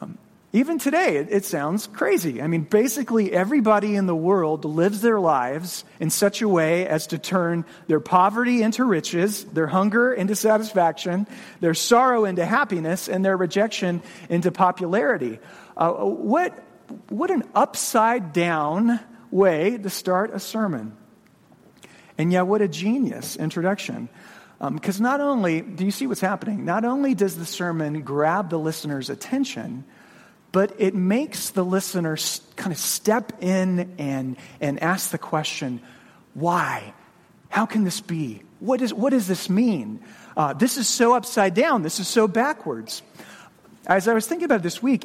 Um, 0.00 0.18
even 0.52 0.80
today, 0.80 1.18
it, 1.18 1.28
it 1.30 1.44
sounds 1.44 1.86
crazy. 1.86 2.42
I 2.42 2.48
mean, 2.48 2.62
basically, 2.62 3.32
everybody 3.32 3.94
in 3.94 4.06
the 4.06 4.16
world 4.16 4.64
lives 4.64 5.00
their 5.00 5.20
lives 5.20 5.84
in 6.00 6.10
such 6.10 6.42
a 6.42 6.48
way 6.48 6.88
as 6.88 7.06
to 7.08 7.18
turn 7.18 7.64
their 7.86 8.00
poverty 8.00 8.60
into 8.60 8.84
riches, 8.84 9.44
their 9.44 9.68
hunger 9.68 10.12
into 10.12 10.34
satisfaction, 10.34 11.28
their 11.60 11.74
sorrow 11.74 12.24
into 12.24 12.44
happiness, 12.44 13.08
and 13.08 13.24
their 13.24 13.36
rejection 13.36 14.02
into 14.28 14.50
popularity. 14.50 15.38
Uh, 15.76 15.92
what, 15.92 16.52
what 17.08 17.30
an 17.30 17.44
upside 17.54 18.32
down 18.32 18.98
way 19.30 19.76
to 19.78 19.90
start 19.90 20.32
a 20.32 20.40
sermon. 20.40 20.96
And 22.18 22.32
yet, 22.32 22.42
what 22.42 22.60
a 22.60 22.68
genius 22.68 23.36
introduction. 23.36 24.08
Because 24.60 24.98
um, 24.98 25.02
not 25.02 25.20
only, 25.20 25.62
do 25.62 25.84
you 25.84 25.90
see 25.90 26.06
what's 26.06 26.20
happening? 26.20 26.66
Not 26.66 26.84
only 26.84 27.14
does 27.14 27.36
the 27.36 27.46
sermon 27.46 28.02
grab 28.02 28.50
the 28.50 28.58
listener's 28.58 29.08
attention, 29.08 29.84
but 30.52 30.74
it 30.78 30.94
makes 30.94 31.50
the 31.50 31.64
listener 31.64 32.18
kind 32.56 32.72
of 32.72 32.78
step 32.78 33.42
in 33.42 33.94
and, 33.98 34.36
and 34.60 34.82
ask 34.82 35.10
the 35.10 35.18
question 35.18 35.80
why? 36.34 36.94
How 37.48 37.66
can 37.66 37.84
this 37.84 38.00
be? 38.00 38.42
What, 38.60 38.82
is, 38.82 38.94
what 38.94 39.10
does 39.10 39.26
this 39.26 39.50
mean? 39.50 40.00
Uh, 40.36 40.52
this 40.52 40.76
is 40.76 40.86
so 40.86 41.14
upside 41.14 41.54
down. 41.54 41.82
This 41.82 41.98
is 41.98 42.06
so 42.06 42.28
backwards. 42.28 43.02
As 43.86 44.08
I 44.08 44.14
was 44.14 44.26
thinking 44.26 44.44
about 44.44 44.60
it 44.60 44.62
this 44.62 44.82
week, 44.82 45.04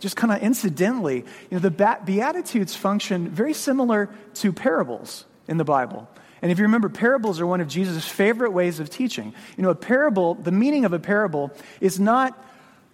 just 0.00 0.16
kind 0.16 0.32
of 0.32 0.42
incidentally, 0.42 1.18
you 1.18 1.24
know, 1.50 1.58
the 1.58 1.70
Beatitudes 2.04 2.74
function 2.74 3.28
very 3.28 3.52
similar 3.52 4.08
to 4.34 4.52
parables 4.52 5.26
in 5.46 5.58
the 5.58 5.64
Bible. 5.64 6.08
And 6.42 6.50
if 6.50 6.58
you 6.58 6.64
remember, 6.64 6.88
parables 6.88 7.40
are 7.40 7.46
one 7.46 7.60
of 7.60 7.68
Jesus' 7.68 8.06
favorite 8.06 8.52
ways 8.52 8.80
of 8.80 8.90
teaching. 8.90 9.34
You 9.56 9.62
know, 9.62 9.70
a 9.70 9.74
parable, 9.74 10.34
the 10.34 10.52
meaning 10.52 10.84
of 10.84 10.92
a 10.92 10.98
parable 10.98 11.50
is 11.80 12.00
not 12.00 12.42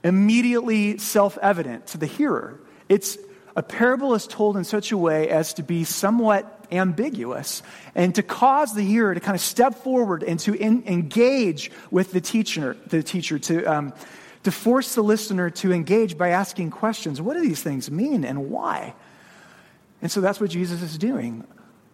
immediately 0.05 0.99
self 0.99 1.39
evident 1.39 1.89
to 1.89 1.99
the 1.99 2.07
hearer. 2.07 2.61
It's 2.89 3.17
a 3.55 3.63
parable 3.63 4.15
is 4.15 4.27
told 4.27 4.57
in 4.57 4.65
such 4.65 4.93
a 4.93 4.97
way 4.97 5.29
as 5.29 5.55
to 5.55 5.63
be 5.63 5.85
somewhat 5.85 6.67
ambiguous 6.73 7.63
and 7.95 8.15
to 8.15 8.23
cause 8.23 8.75
the 8.75 8.83
hearer 8.83 9.13
to 9.15 9.21
kind 9.21 9.35
of 9.35 9.43
step 9.43 9.75
forward 9.83 10.23
and 10.23 10.41
to 10.41 10.55
in, 10.55 10.85
engage 10.87 11.71
with 11.91 12.13
the 12.13 12.21
teacher, 12.21 12.77
the 12.87 13.03
teacher 13.03 13.39
to, 13.39 13.65
um, 13.65 13.93
to 14.45 14.51
force 14.51 14.95
the 14.95 15.03
listener 15.03 15.51
to 15.51 15.73
engage 15.73 16.19
by 16.19 16.31
asking 16.31 16.71
questions. 16.71 17.21
What 17.21 17.35
do 17.35 17.41
these 17.41 17.63
things 17.63 17.91
mean 17.91 18.25
and 18.25 18.51
why? 18.51 18.95
And 20.01 20.11
so 20.11 20.21
that's 20.21 20.41
what 20.41 20.51
Jesus 20.51 20.83
is 20.83 20.99
doing. 20.99 21.45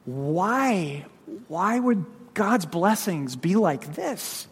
Why? 0.04 1.04
Why 1.48 1.78
would 1.78 2.06
God's 2.34 2.66
blessings 2.66 3.36
be 3.36 3.56
like 3.56 3.94
this? 3.94 4.48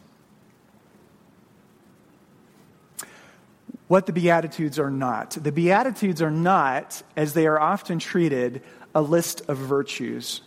what 3.88 4.06
the 4.06 4.12
Beatitudes 4.12 4.78
are 4.78 4.90
not. 4.90 5.30
The 5.30 5.52
Beatitudes 5.52 6.20
are 6.20 6.30
not, 6.30 7.02
as 7.16 7.34
they 7.34 7.46
are 7.46 7.60
often 7.60 7.98
treated, 7.98 8.62
a 8.94 9.02
list 9.02 9.42
of 9.48 9.58
virtues. 9.58 10.40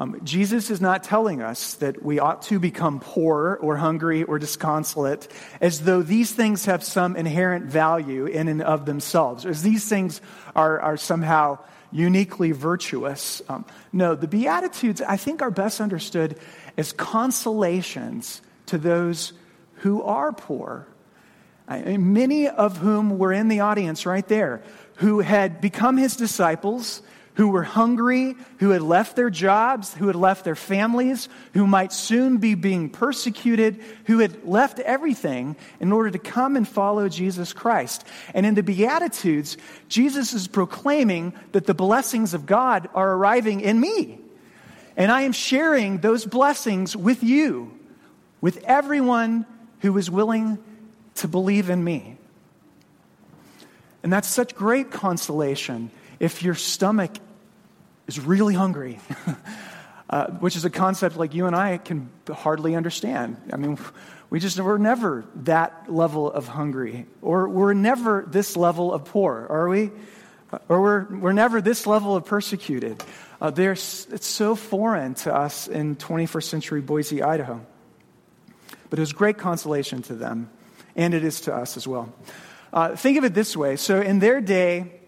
Um, 0.00 0.18
Jesus 0.24 0.70
is 0.70 0.80
not 0.80 1.04
telling 1.04 1.42
us 1.42 1.74
that 1.74 2.02
we 2.02 2.18
ought 2.18 2.40
to 2.44 2.58
become 2.58 3.00
poor 3.00 3.58
or 3.60 3.76
hungry 3.76 4.22
or 4.22 4.38
disconsolate 4.38 5.28
as 5.60 5.82
though 5.82 6.00
these 6.00 6.32
things 6.32 6.64
have 6.64 6.82
some 6.82 7.16
inherent 7.16 7.66
value 7.66 8.24
in 8.24 8.48
and 8.48 8.62
of 8.62 8.86
themselves, 8.86 9.44
as 9.44 9.62
these 9.62 9.86
things 9.86 10.22
are, 10.56 10.80
are 10.80 10.96
somehow 10.96 11.58
uniquely 11.92 12.52
virtuous. 12.52 13.42
Um, 13.46 13.66
no, 13.92 14.14
the 14.14 14.26
Beatitudes, 14.26 15.02
I 15.02 15.18
think, 15.18 15.42
are 15.42 15.50
best 15.50 15.82
understood 15.82 16.38
as 16.78 16.92
consolations 16.92 18.40
to 18.66 18.78
those 18.78 19.34
who 19.74 20.02
are 20.02 20.32
poor 20.32 20.86
many 21.70 22.48
of 22.48 22.78
whom 22.78 23.18
were 23.18 23.32
in 23.32 23.48
the 23.48 23.60
audience 23.60 24.04
right 24.04 24.26
there, 24.26 24.62
who 24.96 25.20
had 25.20 25.60
become 25.60 25.96
his 25.96 26.16
disciples, 26.16 27.02
who 27.40 27.48
were 27.48 27.62
hungry, 27.62 28.36
who 28.58 28.68
had 28.68 28.82
left 28.82 29.16
their 29.16 29.30
jobs, 29.30 29.94
who 29.94 30.08
had 30.08 30.14
left 30.14 30.44
their 30.44 30.54
families, 30.54 31.26
who 31.54 31.66
might 31.66 31.90
soon 31.90 32.36
be 32.36 32.54
being 32.54 32.90
persecuted, 32.90 33.82
who 34.04 34.18
had 34.18 34.44
left 34.44 34.78
everything 34.80 35.56
in 35.80 35.90
order 35.90 36.10
to 36.10 36.18
come 36.18 36.54
and 36.54 36.68
follow 36.68 37.08
Jesus 37.08 37.54
Christ. 37.54 38.06
And 38.34 38.44
in 38.44 38.56
the 38.56 38.62
Beatitudes, 38.62 39.56
Jesus 39.88 40.34
is 40.34 40.48
proclaiming 40.48 41.32
that 41.52 41.64
the 41.64 41.72
blessings 41.72 42.34
of 42.34 42.44
God 42.44 42.90
are 42.92 43.10
arriving 43.10 43.62
in 43.62 43.80
me. 43.80 44.20
And 44.94 45.10
I 45.10 45.22
am 45.22 45.32
sharing 45.32 45.96
those 45.96 46.26
blessings 46.26 46.94
with 46.94 47.22
you, 47.22 47.72
with 48.42 48.62
everyone 48.64 49.46
who 49.78 49.96
is 49.96 50.10
willing 50.10 50.58
to 51.14 51.26
believe 51.26 51.70
in 51.70 51.82
me. 51.82 52.18
And 54.02 54.12
that's 54.12 54.28
such 54.28 54.54
great 54.54 54.90
consolation 54.90 55.90
if 56.18 56.42
your 56.42 56.54
stomach 56.54 57.12
is 58.10 58.18
really 58.18 58.54
hungry, 58.54 58.98
uh, 60.10 60.26
which 60.32 60.56
is 60.56 60.64
a 60.64 60.70
concept 60.70 61.16
like 61.16 61.32
you 61.32 61.46
and 61.46 61.54
I 61.54 61.78
can 61.78 62.10
hardly 62.28 62.74
understand. 62.74 63.36
I 63.52 63.56
mean, 63.56 63.78
we 64.30 64.40
just, 64.40 64.58
we're 64.58 64.78
never 64.78 65.24
that 65.44 65.92
level 65.92 66.30
of 66.30 66.48
hungry, 66.48 67.06
or 67.22 67.48
we're 67.48 67.72
never 67.72 68.24
this 68.26 68.56
level 68.56 68.92
of 68.92 69.04
poor, 69.04 69.46
are 69.48 69.68
we? 69.68 69.92
Or 70.68 70.80
we're, 70.80 71.18
we're 71.18 71.32
never 71.32 71.60
this 71.60 71.86
level 71.86 72.16
of 72.16 72.24
persecuted. 72.24 73.00
Uh, 73.40 73.52
it's 73.56 74.26
so 74.26 74.56
foreign 74.56 75.14
to 75.14 75.32
us 75.32 75.68
in 75.68 75.94
21st 75.94 76.42
century 76.42 76.80
Boise, 76.80 77.22
Idaho. 77.22 77.64
But 78.88 78.98
it 78.98 79.02
was 79.02 79.12
great 79.12 79.38
consolation 79.38 80.02
to 80.02 80.14
them 80.14 80.50
and 80.96 81.14
it 81.14 81.22
is 81.22 81.42
to 81.42 81.54
us 81.54 81.76
as 81.76 81.86
well. 81.86 82.12
Uh, 82.72 82.96
think 82.96 83.18
of 83.18 83.24
it 83.24 83.34
this 83.34 83.56
way 83.56 83.76
so, 83.76 84.00
in 84.00 84.18
their 84.18 84.40
day, 84.40 84.99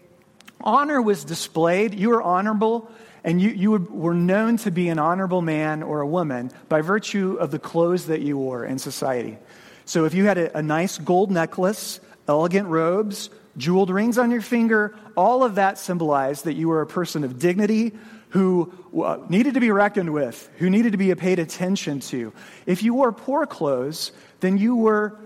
honor 0.63 1.01
was 1.01 1.23
displayed. 1.23 1.93
You 1.93 2.09
were 2.09 2.21
honorable, 2.21 2.89
and 3.23 3.41
you, 3.41 3.49
you 3.49 3.71
were 3.71 4.13
known 4.13 4.57
to 4.57 4.71
be 4.71 4.89
an 4.89 4.99
honorable 4.99 5.41
man 5.41 5.83
or 5.83 6.01
a 6.01 6.07
woman 6.07 6.51
by 6.69 6.81
virtue 6.81 7.37
of 7.39 7.51
the 7.51 7.59
clothes 7.59 8.07
that 8.07 8.21
you 8.21 8.37
wore 8.37 8.65
in 8.65 8.79
society. 8.79 9.37
So, 9.85 10.05
if 10.05 10.13
you 10.13 10.25
had 10.25 10.37
a, 10.37 10.57
a 10.57 10.61
nice 10.61 10.97
gold 10.97 11.29
necklace, 11.29 11.99
elegant 12.27 12.69
robes, 12.69 13.29
jeweled 13.57 13.89
rings 13.89 14.17
on 14.17 14.31
your 14.31 14.41
finger, 14.41 14.95
all 15.15 15.43
of 15.43 15.55
that 15.55 15.77
symbolized 15.77 16.45
that 16.45 16.53
you 16.53 16.69
were 16.69 16.81
a 16.81 16.87
person 16.87 17.23
of 17.23 17.37
dignity 17.37 17.91
who 18.29 18.73
uh, 19.03 19.17
needed 19.29 19.53
to 19.53 19.59
be 19.59 19.69
reckoned 19.69 20.11
with, 20.11 20.49
who 20.57 20.69
needed 20.69 20.93
to 20.93 20.97
be 20.97 21.13
paid 21.13 21.37
attention 21.37 21.99
to. 21.99 22.33
If 22.65 22.81
you 22.81 22.95
wore 22.95 23.11
poor 23.11 23.45
clothes, 23.45 24.11
then 24.39 24.57
you 24.57 24.75
were 24.75 25.19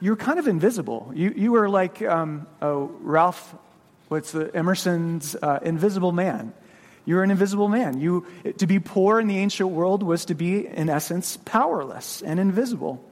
you 0.00 0.10
were 0.10 0.16
kind 0.16 0.38
of 0.38 0.48
invisible. 0.48 1.12
You, 1.14 1.32
you 1.36 1.52
were 1.52 1.68
like 1.68 2.02
um, 2.02 2.46
oh, 2.60 2.90
Ralph, 3.00 3.54
what's 4.14 4.30
the, 4.30 4.48
Emerson's 4.54 5.34
uh, 5.34 5.58
invisible 5.62 6.12
man. 6.12 6.52
You're 7.04 7.24
an 7.24 7.32
invisible 7.32 7.68
man. 7.68 8.00
You, 8.00 8.24
to 8.58 8.66
be 8.68 8.78
poor 8.78 9.18
in 9.18 9.26
the 9.26 9.38
ancient 9.38 9.70
world 9.70 10.04
was 10.04 10.26
to 10.26 10.34
be, 10.36 10.68
in 10.68 10.88
essence, 10.88 11.36
powerless 11.44 12.22
and 12.22 12.38
invisible. 12.38 13.04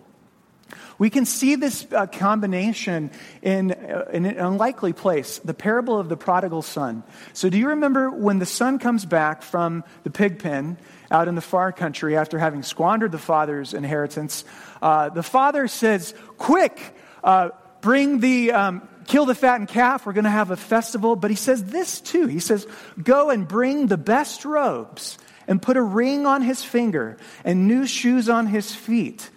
We 0.98 1.10
can 1.10 1.26
see 1.26 1.56
this 1.56 1.88
uh, 1.90 2.06
combination 2.06 3.10
in, 3.42 3.72
uh, 3.72 4.04
in 4.12 4.26
an 4.26 4.38
unlikely 4.38 4.92
place 4.92 5.38
the 5.40 5.54
parable 5.54 5.98
of 5.98 6.08
the 6.08 6.16
prodigal 6.16 6.62
son. 6.62 7.02
So, 7.32 7.50
do 7.50 7.58
you 7.58 7.70
remember 7.70 8.08
when 8.08 8.38
the 8.38 8.46
son 8.46 8.78
comes 8.78 9.04
back 9.04 9.42
from 9.42 9.82
the 10.04 10.10
pig 10.10 10.38
pen 10.38 10.78
out 11.10 11.26
in 11.26 11.34
the 11.34 11.40
far 11.40 11.72
country 11.72 12.16
after 12.16 12.38
having 12.38 12.62
squandered 12.62 13.10
the 13.10 13.18
father's 13.18 13.74
inheritance? 13.74 14.44
Uh, 14.80 15.08
the 15.08 15.24
father 15.24 15.66
says, 15.66 16.14
Quick, 16.38 16.80
uh, 17.24 17.48
bring 17.80 18.20
the. 18.20 18.52
Um, 18.52 18.88
kill 19.06 19.26
the 19.26 19.34
fattened 19.34 19.68
calf. 19.68 20.06
We're 20.06 20.12
going 20.12 20.24
to 20.24 20.30
have 20.30 20.50
a 20.50 20.56
festival. 20.56 21.16
But 21.16 21.30
he 21.30 21.36
says 21.36 21.64
this 21.64 22.00
too. 22.00 22.26
He 22.26 22.40
says, 22.40 22.66
Go 23.02 23.30
and 23.30 23.46
bring 23.46 23.86
the 23.86 23.96
best 23.96 24.44
robes 24.44 25.18
and 25.46 25.60
put 25.60 25.76
a 25.76 25.82
ring 25.82 26.26
on 26.26 26.42
his 26.42 26.62
finger 26.62 27.18
and 27.44 27.66
new 27.66 27.86
shoes 27.86 28.28
on 28.28 28.46
his 28.46 28.74
feet 28.74 29.30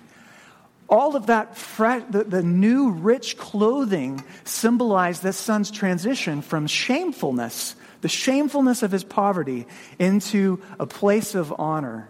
all 0.88 1.16
of 1.16 1.28
that, 1.28 1.58
fresh, 1.58 2.04
the, 2.10 2.24
the 2.24 2.44
new 2.44 2.92
rich 2.92 3.38
clothing 3.38 4.24
symbolized 4.44 5.24
this 5.24 5.38
son's 5.38 5.72
transition 5.72 6.42
from 6.42 6.68
shamefulness, 6.68 7.76
the 8.02 8.08
shamefulness 8.08 8.84
of 8.84 8.92
his 8.92 9.04
poverty, 9.04 9.66
into 9.98 10.62
a 10.80 10.86
place 10.86 11.34
of 11.34 11.54
honor. 11.58 12.10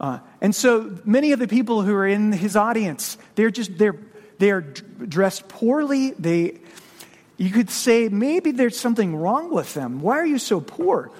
Uh, 0.00 0.18
and 0.40 0.54
so 0.54 0.96
many 1.04 1.32
of 1.32 1.38
the 1.38 1.48
people 1.48 1.82
who 1.82 1.94
are 1.94 2.06
in 2.06 2.32
his 2.32 2.56
audience, 2.56 3.18
they're 3.34 3.50
just, 3.50 3.76
they're, 3.78 3.98
they're 4.42 4.60
dressed 4.60 5.46
poorly. 5.46 6.10
They, 6.18 6.58
you 7.36 7.50
could 7.50 7.70
say 7.70 8.08
maybe 8.08 8.50
there's 8.50 8.76
something 8.76 9.14
wrong 9.14 9.52
with 9.52 9.72
them. 9.72 10.00
Why 10.00 10.18
are 10.18 10.26
you 10.26 10.40
so 10.40 10.60
poor? 10.60 11.12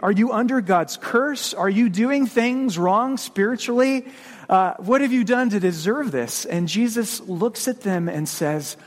Are 0.00 0.10
you 0.10 0.32
under 0.32 0.62
God's 0.62 0.96
curse? 0.96 1.52
Are 1.52 1.68
you 1.68 1.90
doing 1.90 2.24
things 2.24 2.78
wrong 2.78 3.18
spiritually? 3.18 4.06
Uh, 4.48 4.72
what 4.78 5.02
have 5.02 5.12
you 5.12 5.22
done 5.22 5.50
to 5.50 5.60
deserve 5.60 6.12
this? 6.12 6.46
And 6.46 6.66
Jesus 6.66 7.20
looks 7.20 7.68
at 7.68 7.82
them 7.82 8.08
and 8.08 8.26
says, 8.26 8.78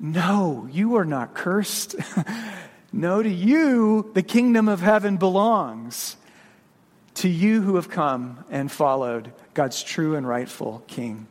No, 0.00 0.66
you 0.72 0.96
are 0.96 1.04
not 1.04 1.34
cursed. 1.34 1.96
no, 2.94 3.22
to 3.22 3.28
you, 3.28 4.10
the 4.14 4.22
kingdom 4.22 4.68
of 4.68 4.80
heaven 4.80 5.18
belongs. 5.18 6.16
To 7.16 7.28
you 7.28 7.60
who 7.60 7.76
have 7.76 7.90
come 7.90 8.42
and 8.48 8.72
followed 8.72 9.32
God's 9.52 9.82
true 9.82 10.16
and 10.16 10.26
rightful 10.26 10.82
king. 10.86 11.26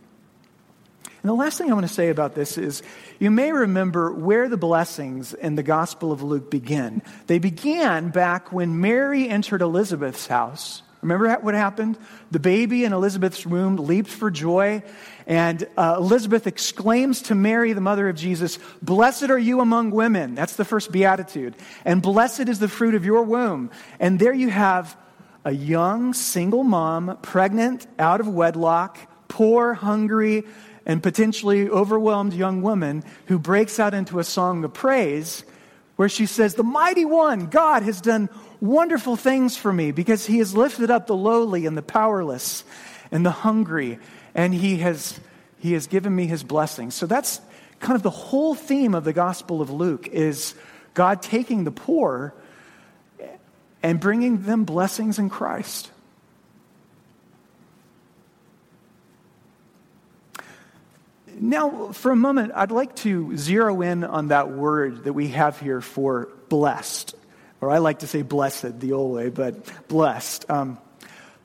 And 1.27 1.37
the 1.37 1.43
last 1.43 1.57
thing 1.57 1.69
I 1.69 1.73
want 1.73 1.85
to 1.85 1.93
say 1.93 2.07
about 2.07 2.35
this 2.35 2.57
is 2.57 2.81
you 3.19 3.29
may 3.29 3.51
remember 3.51 4.13
where 4.13 4.47
the 4.47 4.55
blessings 4.55 5.33
in 5.33 5.55
the 5.55 5.61
Gospel 5.61 6.13
of 6.13 6.23
Luke 6.23 6.49
begin. 6.49 7.01
They 7.25 7.37
began 7.37 8.11
back 8.11 8.53
when 8.53 8.79
Mary 8.79 9.27
entered 9.27 9.61
Elizabeth's 9.61 10.27
house 10.27 10.83
Remember 11.01 11.31
what 11.41 11.53
happened? 11.53 11.97
The 12.31 12.39
baby 12.39 12.83
in 12.83 12.91
Elizabeth's 12.91 13.45
womb 13.45 13.75
leaped 13.75 14.09
for 14.09 14.31
joy, 14.31 14.81
and 15.27 15.67
uh, 15.77 15.95
Elizabeth 15.97 16.47
exclaims 16.47 17.21
to 17.23 17.35
Mary, 17.35 17.73
the 17.73 17.81
mother 17.81 18.09
of 18.09 18.15
Jesus, 18.15 18.57
Blessed 18.81 19.29
are 19.29 19.37
you 19.37 19.61
among 19.61 19.91
women. 19.91 20.33
That's 20.33 20.55
the 20.55 20.65
first 20.65 20.91
beatitude. 20.91 21.55
And 21.85 22.01
blessed 22.01 22.49
is 22.49 22.59
the 22.59 22.67
fruit 22.67 22.95
of 22.95 23.05
your 23.05 23.23
womb. 23.23 23.69
And 23.99 24.17
there 24.17 24.33
you 24.33 24.49
have 24.49 24.97
a 25.45 25.51
young 25.51 26.13
single 26.13 26.63
mom, 26.63 27.19
pregnant, 27.21 27.85
out 27.99 28.19
of 28.19 28.27
wedlock, 28.27 28.97
poor, 29.27 29.75
hungry, 29.75 30.45
and 30.87 31.03
potentially 31.03 31.69
overwhelmed 31.69 32.33
young 32.33 32.61
woman 32.61 33.03
who 33.25 33.37
breaks 33.37 33.77
out 33.77 33.93
into 33.93 34.19
a 34.19 34.23
song 34.23 34.63
of 34.63 34.73
praise 34.73 35.43
where 35.97 36.07
she 36.07 36.25
says, 36.25 36.55
The 36.55 36.63
mighty 36.63 37.03
one, 37.03 37.47
God, 37.47 37.83
has 37.83 37.99
done 37.99 38.29
wonderful 38.61 39.17
things 39.17 39.57
for 39.57 39.71
me 39.71 39.91
because 39.91 40.25
he 40.25 40.37
has 40.37 40.55
lifted 40.55 40.89
up 40.89 41.05
the 41.05 41.15
lowly 41.15 41.65
and 41.65 41.77
the 41.77 41.81
powerless 41.81 42.63
and 43.11 43.25
the 43.25 43.31
hungry, 43.31 43.99
and 44.33 44.53
he 44.53 44.77
has, 44.77 45.19
he 45.59 45.73
has 45.73 45.87
given 45.87 46.15
me 46.15 46.25
his 46.25 46.43
blessings. 46.43 46.95
So 46.95 47.05
that's 47.05 47.41
kind 47.81 47.95
of 47.95 48.01
the 48.01 48.09
whole 48.09 48.55
theme 48.55 48.95
of 48.95 49.03
the 49.03 49.13
Gospel 49.13 49.61
of 49.61 49.69
Luke 49.69 50.07
is 50.07 50.55
God 50.93 51.21
taking 51.21 51.65
the 51.65 51.71
poor 51.71 52.33
and 53.83 53.99
bringing 53.99 54.43
them 54.43 54.63
blessings 54.63 55.19
in 55.19 55.29
Christ. 55.29 55.91
Now, 61.39 61.91
for 61.91 62.11
a 62.11 62.15
moment, 62.15 62.51
I'd 62.55 62.71
like 62.71 62.95
to 62.97 63.37
zero 63.37 63.81
in 63.81 64.03
on 64.03 64.29
that 64.29 64.51
word 64.51 65.03
that 65.05 65.13
we 65.13 65.29
have 65.29 65.59
here 65.59 65.81
for 65.81 66.29
blessed 66.49 67.15
or 67.61 67.71
I 67.71 67.79
like 67.79 67.99
to 67.99 68.07
say 68.07 68.21
blessed 68.21 68.79
the 68.79 68.93
old 68.93 69.15
way, 69.15 69.29
but 69.29 69.87
blessed. 69.87 70.49
Um, 70.49 70.77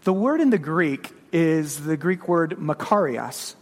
the 0.05 0.13
word 0.13 0.41
in 0.41 0.51
the 0.51 0.59
Greek 0.59 1.11
is 1.33 1.83
the 1.83 1.97
Greek 1.97 2.29
word 2.29 2.57
makarios. 2.59 3.55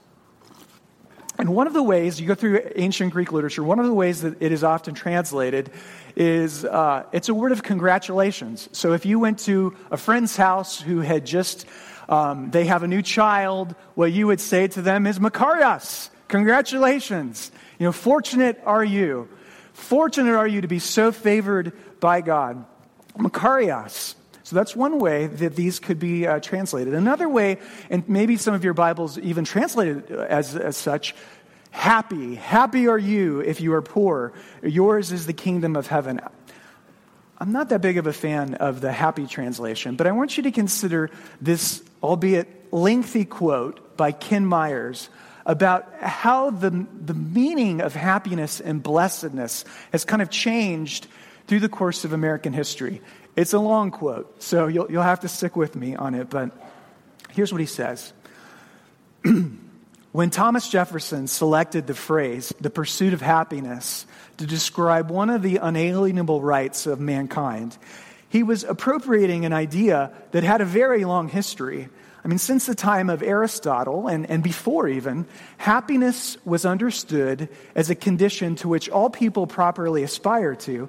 And 1.38 1.55
one 1.55 1.66
of 1.66 1.73
the 1.73 1.83
ways, 1.83 2.21
you 2.21 2.27
go 2.27 2.35
through 2.35 2.61
ancient 2.77 3.12
Greek 3.12 3.33
literature, 3.33 3.62
one 3.62 3.79
of 3.79 3.87
the 3.87 3.95
ways 3.95 4.23
that 4.23 4.43
it 4.43 4.53
is 4.53 4.62
often 4.62 4.95
translated 4.95 5.71
is 6.16 6.64
uh, 6.64 7.05
it's 7.12 7.29
a 7.29 7.35
word 7.35 7.53
of 7.53 7.62
congratulations. 7.62 8.69
So 8.73 8.93
if 8.93 9.07
you 9.07 9.19
went 9.19 9.38
to 9.40 9.75
a 9.90 9.97
friend's 9.97 10.37
house 10.37 10.81
who 10.81 11.01
had 11.01 11.25
just, 11.25 11.66
um, 12.09 12.51
they 12.51 12.64
have 12.64 12.83
a 12.83 12.88
new 12.88 13.01
child, 13.01 13.75
what 13.95 14.12
you 14.12 14.27
would 14.27 14.40
say 14.40 14.66
to 14.69 14.83
them 14.83 15.07
is 15.07 15.19
makarios, 15.19 16.11
congratulations. 16.31 17.53
You 17.79 17.87
know, 17.87 17.93
fortunate 17.93 18.62
are 18.64 18.85
you. 18.85 19.29
Fortunate 19.75 20.35
are 20.35 20.49
you 20.49 20.62
to 20.62 20.69
be 20.69 20.79
so 20.79 21.12
favored 21.12 21.73
by 22.01 22.23
God. 22.23 22.64
Makarios. 23.19 24.14
So 24.45 24.57
that's 24.57 24.75
one 24.75 24.99
way 24.99 25.27
that 25.27 25.55
these 25.55 25.79
could 25.79 25.99
be 25.99 26.27
uh, 26.27 26.40
translated. 26.40 26.95
Another 26.95 27.29
way, 27.29 27.59
and 27.88 28.09
maybe 28.09 28.37
some 28.37 28.55
of 28.55 28.64
your 28.64 28.75
Bibles 28.75 29.19
even 29.19 29.45
translated 29.45 30.11
as, 30.11 30.57
as 30.57 30.77
such, 30.77 31.14
happy. 31.71 32.37
Happy 32.37 32.88
are 32.88 32.99
you 32.99 33.40
if 33.40 33.61
you 33.61 33.75
are 33.75 33.83
poor. 33.83 34.33
Yours 34.62 35.12
is 35.12 35.27
the 35.27 35.33
kingdom 35.33 35.77
of 35.77 35.87
heaven. 35.87 36.21
I'm 37.38 37.53
not 37.53 37.69
that 37.71 37.81
big 37.81 37.97
of 37.97 38.07
a 38.07 38.12
fan 38.12 38.55
of 38.55 38.81
the 38.81 38.93
happy 38.93 39.27
translation, 39.27 39.97
but 39.97 40.07
I 40.07 40.12
want 40.12 40.37
you 40.37 40.43
to 40.45 40.51
consider 40.51 41.11
this, 41.40 41.83
albeit 42.03 42.73
lengthy 42.73 43.25
quote 43.25 43.97
by 43.97 44.12
Ken 44.12 44.45
Myers 44.45 45.09
about 45.46 45.92
how 46.00 46.50
the, 46.50 46.87
the 47.05 47.14
meaning 47.14 47.81
of 47.81 47.94
happiness 47.94 48.61
and 48.61 48.83
blessedness 48.83 49.64
has 49.92 50.05
kind 50.05 50.22
of 50.22 50.31
changed 50.31 51.07
through 51.46 51.61
the 51.61 51.68
course 51.68 52.05
of 52.05 52.12
American 52.12 52.53
history. 52.53 53.00
It's 53.37 53.53
a 53.53 53.59
long 53.59 53.90
quote, 53.90 54.42
so 54.42 54.66
you'll, 54.66 54.90
you'll 54.90 55.03
have 55.03 55.20
to 55.20 55.29
stick 55.29 55.57
with 55.57 55.76
me 55.76 55.96
on 55.96 56.14
it, 56.14 56.31
but 56.31 56.50
here's 57.31 57.53
what 57.53 57.61
he 57.61 57.66
says. 57.66 58.12
when 60.12 60.31
Thomas 60.31 60.68
Jefferson 60.68 61.26
selected 61.26 61.87
the 61.87 61.94
phrase, 61.94 62.53
the 62.61 62.70
pursuit 62.70 63.12
of 63.12 63.20
happiness, 63.20 64.07
to 64.38 64.46
describe 64.46 65.11
one 65.11 65.31
of 65.31 65.42
the 65.42 65.57
unalienable 65.57 66.40
rights 66.40 66.87
of 66.87 67.00
mankind, 67.00 67.76
he 68.29 68.42
was 68.42 68.64
appropriating 68.64 69.44
an 69.44 69.53
idea 69.53 70.12
that 70.31 70.44
had 70.44 70.61
a 70.61 70.64
very 70.64 71.05
long 71.05 71.29
history. 71.29 71.88
I 72.23 72.29
mean, 72.29 72.39
since 72.39 72.67
the 72.67 72.75
time 72.75 73.09
of 73.09 73.23
Aristotle 73.23 74.07
and, 74.07 74.29
and 74.29 74.43
before 74.43 74.89
even, 74.89 75.27
happiness 75.57 76.37
was 76.45 76.67
understood 76.67 77.49
as 77.75 77.89
a 77.89 77.95
condition 77.95 78.57
to 78.57 78.69
which 78.69 78.91
all 78.91 79.09
people 79.09 79.47
properly 79.47 80.03
aspire 80.03 80.55
to, 80.57 80.89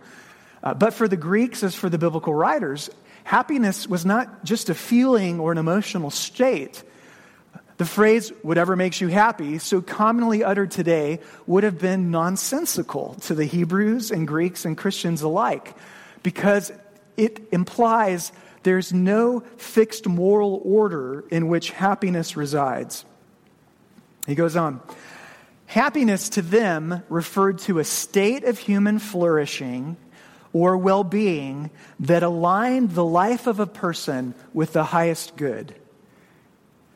uh, 0.64 0.74
but 0.74 0.94
for 0.94 1.08
the 1.08 1.18
Greeks, 1.18 1.64
as 1.64 1.74
for 1.74 1.90
the 1.90 1.98
biblical 1.98 2.34
writers, 2.34 2.90
happiness 3.24 3.88
was 3.88 4.06
not 4.06 4.44
just 4.44 4.70
a 4.70 4.76
feeling 4.76 5.40
or 5.40 5.52
an 5.52 5.58
emotional 5.58 6.10
state. 6.10 6.84
The 7.78 7.86
phrase, 7.86 8.32
whatever 8.42 8.76
makes 8.76 9.02
you 9.02 9.08
happy, 9.08 9.58
so 9.58 9.82
commonly 9.82 10.44
uttered 10.44 10.70
today, 10.70 11.20
would 11.48 11.64
have 11.64 11.80
been 11.80 12.12
nonsensical 12.12 13.16
to 13.22 13.34
the 13.34 13.46
Hebrews 13.46 14.12
and 14.12 14.28
Greeks 14.28 14.66
and 14.66 14.78
Christians 14.78 15.22
alike 15.22 15.76
because 16.24 16.72
it 17.18 17.40
implies 17.52 18.32
there's 18.64 18.94
no 18.94 19.42
fixed 19.58 20.08
moral 20.08 20.62
order 20.64 21.24
in 21.30 21.48
which 21.48 21.72
happiness 21.72 22.38
resides. 22.38 23.06
He 24.28 24.36
goes 24.36 24.56
on. 24.56 24.82
Happiness 25.66 26.30
to 26.30 26.42
them 26.42 27.04
referred 27.10 27.60
to 27.60 27.80
a 27.80 27.84
state 27.84 28.44
of 28.44 28.58
human 28.58 29.00
flourishing 29.00 29.98
or 30.54 30.78
well 30.78 31.04
being 31.04 31.72
that 32.02 32.24
aligned 32.24 32.92
the 32.92 33.06
life 33.06 33.48
of 33.48 33.60
a 33.60 33.68
person 33.68 34.36
with 34.54 34.74
the 34.74 34.84
highest 34.84 35.36
good. 35.38 35.74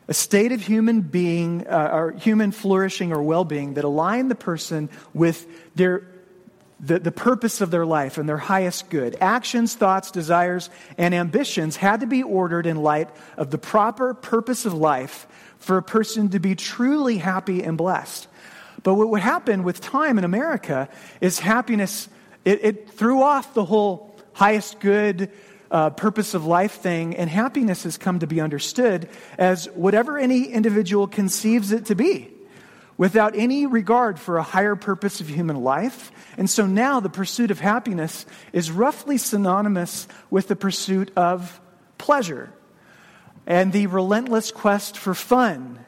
A 0.07 0.13
state 0.13 0.51
of 0.51 0.61
human 0.61 1.01
being, 1.01 1.65
uh, 1.67 1.89
or 1.91 2.11
human 2.11 2.51
flourishing 2.51 3.11
or 3.11 3.23
well 3.23 3.45
being 3.45 3.73
that 3.75 3.85
aligned 3.85 4.29
the 4.29 4.35
person 4.35 4.89
with 5.13 5.47
their, 5.75 6.07
the, 6.79 6.99
the 6.99 7.11
purpose 7.11 7.61
of 7.61 7.71
their 7.71 7.85
life 7.85 8.17
and 8.17 8.27
their 8.27 8.37
highest 8.37 8.89
good. 8.89 9.17
Actions, 9.21 9.75
thoughts, 9.75 10.11
desires, 10.11 10.69
and 10.97 11.13
ambitions 11.13 11.77
had 11.77 12.01
to 12.01 12.07
be 12.07 12.21
ordered 12.21 12.65
in 12.65 12.77
light 12.77 13.09
of 13.37 13.51
the 13.51 13.57
proper 13.57 14.13
purpose 14.13 14.65
of 14.65 14.73
life 14.73 15.27
for 15.57 15.77
a 15.77 15.83
person 15.83 16.29
to 16.29 16.39
be 16.39 16.55
truly 16.55 17.17
happy 17.17 17.63
and 17.63 17.77
blessed. 17.77 18.27
But 18.83 18.95
what 18.95 19.09
would 19.09 19.21
happen 19.21 19.63
with 19.63 19.81
time 19.81 20.17
in 20.17 20.23
America 20.23 20.89
is 21.21 21.39
happiness 21.39 22.09
it, 22.45 22.63
it 22.63 22.89
threw 22.91 23.23
off 23.23 23.55
the 23.55 23.65
whole 23.65 24.15
highest 24.33 24.79
good, 24.79 25.31
uh, 25.71 25.89
purpose 25.89 26.35
of 26.35 26.45
life 26.45 26.73
thing, 26.73 27.15
and 27.15 27.29
happiness 27.29 27.83
has 27.83 27.97
come 27.97 28.19
to 28.19 28.27
be 28.27 28.39
understood 28.39 29.09
as 29.37 29.65
whatever 29.71 30.17
any 30.17 30.45
individual 30.45 31.07
conceives 31.07 31.71
it 31.71 31.87
to 31.87 31.95
be. 31.95 32.34
Without 32.97 33.35
any 33.35 33.65
regard 33.65 34.19
for 34.19 34.37
a 34.37 34.43
higher 34.43 34.75
purpose 34.75 35.19
of 35.19 35.27
human 35.27 35.63
life. 35.63 36.11
And 36.37 36.49
so 36.49 36.65
now 36.65 36.99
the 36.99 37.09
pursuit 37.09 37.51
of 37.51 37.59
happiness 37.59 38.25
is 38.53 38.71
roughly 38.71 39.17
synonymous 39.17 40.07
with 40.29 40.47
the 40.47 40.55
pursuit 40.55 41.11
of 41.17 41.59
pleasure 41.97 42.51
and 43.45 43.71
the 43.71 43.87
relentless 43.87 44.51
quest 44.51 44.97
for 44.97 45.13
fun 45.13 45.85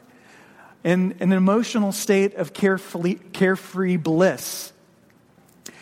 and 0.84 1.14
an 1.20 1.32
emotional 1.32 1.92
state 1.92 2.34
of 2.34 2.52
carefree, 2.52 3.14
carefree 3.32 3.96
bliss. 3.96 4.72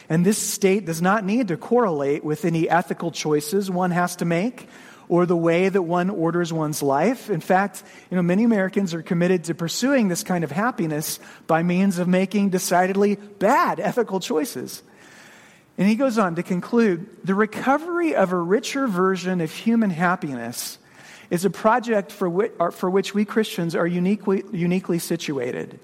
And 0.09 0.25
this 0.25 0.39
state 0.39 0.87
does 0.87 1.03
not 1.03 1.25
need 1.25 1.49
to 1.49 1.57
correlate 1.57 2.25
with 2.25 2.45
any 2.45 2.69
ethical 2.69 3.11
choices 3.11 3.71
one 3.71 3.91
has 3.91 4.17
to 4.17 4.25
make 4.25 4.69
or 5.09 5.27
the 5.27 5.37
way 5.37 5.69
that 5.69 5.83
one 5.83 6.11
orders 6.11 6.53
one's 6.53 6.83
life. 6.83 7.31
In 7.31 7.41
fact, 7.41 7.83
you 8.11 8.17
know, 8.17 8.23
many 8.23 8.45
Americans 8.45 8.95
are 8.95 9.03
committed 9.03 9.45
to 9.45 9.55
pursuing 9.55 10.09
this 10.09 10.23
kind 10.23 10.45
of 10.45 10.51
happiness 10.51 11.19
by 11.47 11.63
means 11.63 11.99
of 11.99 12.09
making 12.09 12.51
decidedly 12.51 13.17
bad 13.17 13.81
ethical 13.81 14.21
choices. 14.21 14.83
And 15.79 15.87
he 15.87 15.95
goes 15.95 16.19
on 16.19 16.37
to 16.37 16.43
conclude 16.43 17.07
the 17.25 17.35
recovery 17.35 18.15
of 18.15 18.33
a 18.33 18.39
richer 18.39 18.89
version 18.89 19.41
of 19.41 19.53
human 19.53 19.91
happiness 19.91 20.79
is 21.31 21.45
a 21.45 21.51
project 21.51 22.13
for 22.13 22.29
which, 22.29 22.53
uh, 22.59 22.71
for 22.71 22.89
which 22.89 23.15
we 23.15 23.25
Christians 23.25 23.75
are 23.75 23.87
uniquely, 23.87 24.45
uniquely 24.53 24.99
situated. 24.99 25.79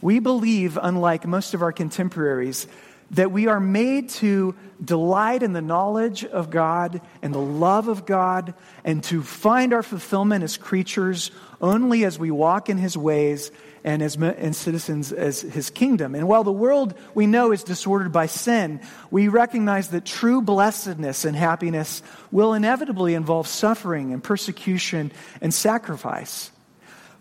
We 0.00 0.18
believe, 0.18 0.78
unlike 0.80 1.26
most 1.26 1.54
of 1.54 1.62
our 1.62 1.72
contemporaries, 1.72 2.66
that 3.10 3.32
we 3.32 3.48
are 3.48 3.60
made 3.60 4.08
to 4.08 4.54
delight 4.82 5.42
in 5.42 5.52
the 5.52 5.60
knowledge 5.60 6.24
of 6.24 6.50
God 6.50 7.00
and 7.22 7.34
the 7.34 7.38
love 7.38 7.88
of 7.88 8.06
God 8.06 8.54
and 8.84 9.02
to 9.04 9.22
find 9.22 9.72
our 9.72 9.82
fulfillment 9.82 10.44
as 10.44 10.56
creatures 10.56 11.30
only 11.60 12.04
as 12.04 12.18
we 12.18 12.30
walk 12.30 12.68
in 12.68 12.78
His 12.78 12.96
ways 12.96 13.50
and 13.82 14.02
as 14.02 14.16
and 14.16 14.54
citizens 14.54 15.12
as 15.12 15.40
His 15.40 15.70
kingdom. 15.70 16.14
And 16.14 16.28
while 16.28 16.44
the 16.44 16.52
world 16.52 16.94
we 17.14 17.26
know 17.26 17.52
is 17.52 17.64
disordered 17.64 18.12
by 18.12 18.26
sin, 18.26 18.80
we 19.10 19.28
recognize 19.28 19.88
that 19.88 20.04
true 20.04 20.40
blessedness 20.40 21.24
and 21.24 21.36
happiness 21.36 22.02
will 22.30 22.54
inevitably 22.54 23.14
involve 23.14 23.48
suffering 23.48 24.12
and 24.12 24.22
persecution 24.22 25.12
and 25.40 25.52
sacrifice. 25.52 26.52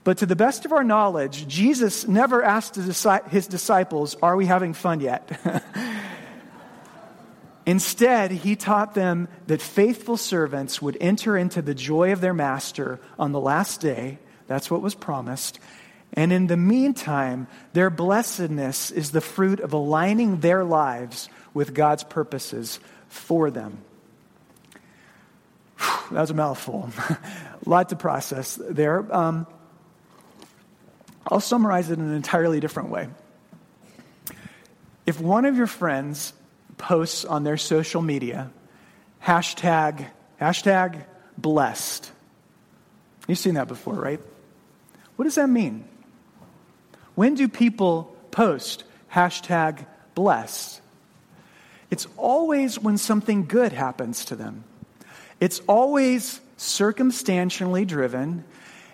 But 0.09 0.17
to 0.17 0.25
the 0.25 0.35
best 0.35 0.65
of 0.65 0.71
our 0.71 0.83
knowledge, 0.83 1.47
Jesus 1.47 2.07
never 2.07 2.41
asked 2.41 2.73
his 2.73 3.47
disciples, 3.47 4.15
Are 4.23 4.35
we 4.35 4.47
having 4.47 4.73
fun 4.73 5.01
yet? 5.01 5.39
Instead, 7.67 8.31
he 8.31 8.55
taught 8.55 8.95
them 8.95 9.27
that 9.45 9.61
faithful 9.61 10.17
servants 10.17 10.81
would 10.81 10.97
enter 10.99 11.37
into 11.37 11.61
the 11.61 11.75
joy 11.75 12.11
of 12.11 12.21
their 12.21 12.33
master 12.33 12.99
on 13.19 13.33
the 13.33 13.39
last 13.39 13.81
day. 13.81 14.17
That's 14.47 14.71
what 14.71 14.81
was 14.81 14.95
promised. 14.95 15.59
And 16.13 16.33
in 16.33 16.47
the 16.47 16.57
meantime, 16.57 17.45
their 17.73 17.91
blessedness 17.91 18.89
is 18.89 19.11
the 19.11 19.21
fruit 19.21 19.59
of 19.59 19.73
aligning 19.73 20.39
their 20.39 20.63
lives 20.63 21.29
with 21.53 21.75
God's 21.75 22.03
purposes 22.03 22.79
for 23.09 23.51
them. 23.51 23.83
That 25.77 26.21
was 26.21 26.31
a 26.31 26.33
mouthful. 26.33 26.89
a 27.09 27.19
lot 27.67 27.89
to 27.89 27.95
process 27.95 28.59
there. 28.59 29.05
Um, 29.15 29.45
I'll 31.29 31.39
summarize 31.39 31.91
it 31.91 31.99
in 31.99 32.05
an 32.05 32.13
entirely 32.13 32.59
different 32.59 32.89
way. 32.89 33.07
If 35.05 35.21
one 35.21 35.45
of 35.45 35.55
your 35.57 35.67
friends 35.67 36.33
posts 36.77 37.23
on 37.23 37.43
their 37.43 37.57
social 37.57 38.01
media, 38.01 38.51
hashtag, 39.23 40.07
hashtag 40.41 41.03
blessed, 41.37 42.11
you've 43.27 43.37
seen 43.37 43.53
that 43.53 43.67
before, 43.67 43.93
right? 43.95 44.19
What 45.15 45.25
does 45.25 45.35
that 45.35 45.49
mean? 45.49 45.83
When 47.13 47.35
do 47.35 47.47
people 47.47 48.15
post 48.31 48.83
hashtag 49.11 49.85
blessed? 50.15 50.81
It's 51.91 52.07
always 52.17 52.79
when 52.79 52.97
something 52.97 53.45
good 53.45 53.73
happens 53.73 54.25
to 54.25 54.35
them. 54.35 54.63
It's 55.39 55.59
always 55.67 56.39
circumstantially 56.57 57.85
driven 57.85 58.43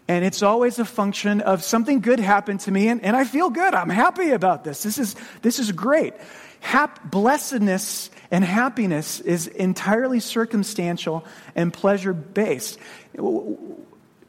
and 0.07 0.23
it's 0.23 0.43
always 0.43 0.77
a 0.77 0.85
function 0.85 1.41
of 1.41 1.63
something 1.63 1.99
good 1.99 2.19
happened 2.19 2.59
to 2.61 2.71
me, 2.71 2.89
and, 2.89 3.03
and 3.03 3.15
I 3.15 3.23
feel 3.23 3.49
good. 3.49 3.73
I'm 3.73 3.89
happy 3.89 4.31
about 4.31 4.63
this. 4.63 4.83
This 4.83 4.97
is, 4.97 5.15
this 5.41 5.57
is 5.57 5.71
great. 5.71 6.13
Hap- 6.59 7.09
blessedness 7.09 8.11
and 8.29 8.43
happiness 8.43 9.19
is 9.19 9.47
entirely 9.47 10.19
circumstantial 10.19 11.25
and 11.55 11.73
pleasure 11.73 12.13
based. 12.13 12.77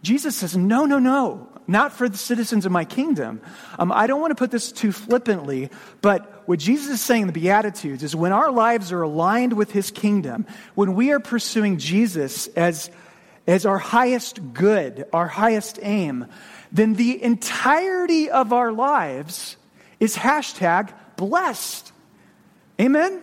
Jesus 0.02 0.36
says, 0.36 0.56
No, 0.56 0.86
no, 0.86 0.98
no, 0.98 1.48
not 1.66 1.92
for 1.92 2.08
the 2.08 2.16
citizens 2.18 2.64
of 2.64 2.72
my 2.72 2.84
kingdom. 2.84 3.40
Um, 3.78 3.92
I 3.92 4.06
don't 4.06 4.20
want 4.20 4.30
to 4.30 4.36
put 4.36 4.50
this 4.50 4.72
too 4.72 4.92
flippantly, 4.92 5.70
but 6.00 6.48
what 6.48 6.58
Jesus 6.58 6.88
is 6.88 7.00
saying 7.00 7.22
in 7.22 7.26
the 7.26 7.32
Beatitudes 7.32 8.02
is 8.02 8.14
when 8.14 8.32
our 8.32 8.50
lives 8.50 8.92
are 8.92 9.02
aligned 9.02 9.52
with 9.54 9.72
his 9.72 9.90
kingdom, 9.90 10.46
when 10.74 10.94
we 10.94 11.10
are 11.10 11.20
pursuing 11.20 11.78
Jesus 11.78 12.46
as 12.48 12.90
as 13.46 13.64
our 13.66 13.78
highest 13.78 14.52
good, 14.52 15.06
our 15.12 15.28
highest 15.28 15.78
aim, 15.82 16.26
then 16.72 16.94
the 16.94 17.22
entirety 17.22 18.30
of 18.30 18.52
our 18.52 18.72
lives 18.72 19.56
is 20.00 20.16
hashtag 20.16 20.92
blessed. 21.16 21.92
Amen? 22.80 23.22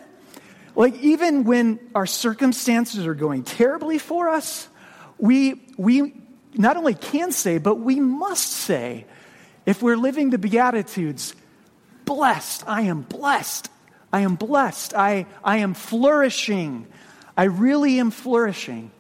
Like, 0.75 0.95
even 1.01 1.43
when 1.43 1.79
our 1.93 2.05
circumstances 2.05 3.05
are 3.05 3.13
going 3.13 3.43
terribly 3.43 3.99
for 3.99 4.29
us, 4.29 4.67
we, 5.19 5.61
we 5.77 6.13
not 6.55 6.77
only 6.77 6.95
can 6.95 7.31
say, 7.31 7.59
but 7.59 7.75
we 7.75 7.99
must 7.99 8.47
say, 8.47 9.05
if 9.65 9.81
we're 9.81 9.97
living 9.97 10.31
the 10.31 10.37
Beatitudes, 10.37 11.35
blessed, 12.05 12.63
I 12.67 12.83
am 12.83 13.01
blessed. 13.01 13.69
I 14.11 14.21
am 14.21 14.35
blessed. 14.35 14.93
I, 14.93 15.25
I 15.43 15.57
am 15.57 15.73
flourishing. 15.73 16.87
I 17.37 17.45
really 17.45 17.99
am 17.99 18.11
flourishing. 18.11 18.91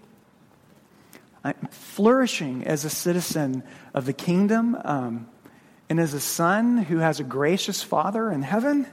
I'm 1.43 1.67
flourishing 1.71 2.65
as 2.65 2.85
a 2.85 2.89
citizen 2.89 3.63
of 3.93 4.05
the 4.05 4.13
kingdom 4.13 4.77
um, 4.83 5.27
and 5.89 5.99
as 5.99 6.13
a 6.13 6.19
son 6.19 6.77
who 6.77 6.99
has 6.99 7.19
a 7.19 7.23
gracious 7.23 7.83
father 7.83 8.31
in 8.31 8.41
heaven. 8.41 8.87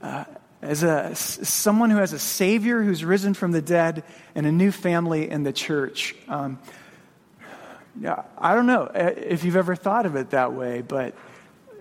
Uh, 0.00 0.24
as 0.62 0.82
a, 0.82 1.14
someone 1.14 1.90
who 1.90 1.98
has 1.98 2.12
a 2.12 2.18
Savior 2.18 2.82
who's 2.82 3.04
risen 3.04 3.34
from 3.34 3.52
the 3.52 3.62
dead 3.62 4.04
and 4.34 4.46
a 4.46 4.52
new 4.52 4.70
family 4.70 5.28
in 5.28 5.42
the 5.42 5.52
church. 5.52 6.14
Um, 6.28 6.58
I 8.38 8.54
don't 8.54 8.66
know 8.66 8.82
uh, 8.82 9.14
if 9.16 9.44
you've 9.44 9.56
ever 9.56 9.74
thought 9.74 10.06
of 10.06 10.16
it 10.16 10.30
that 10.30 10.52
way, 10.52 10.82
but 10.82 11.14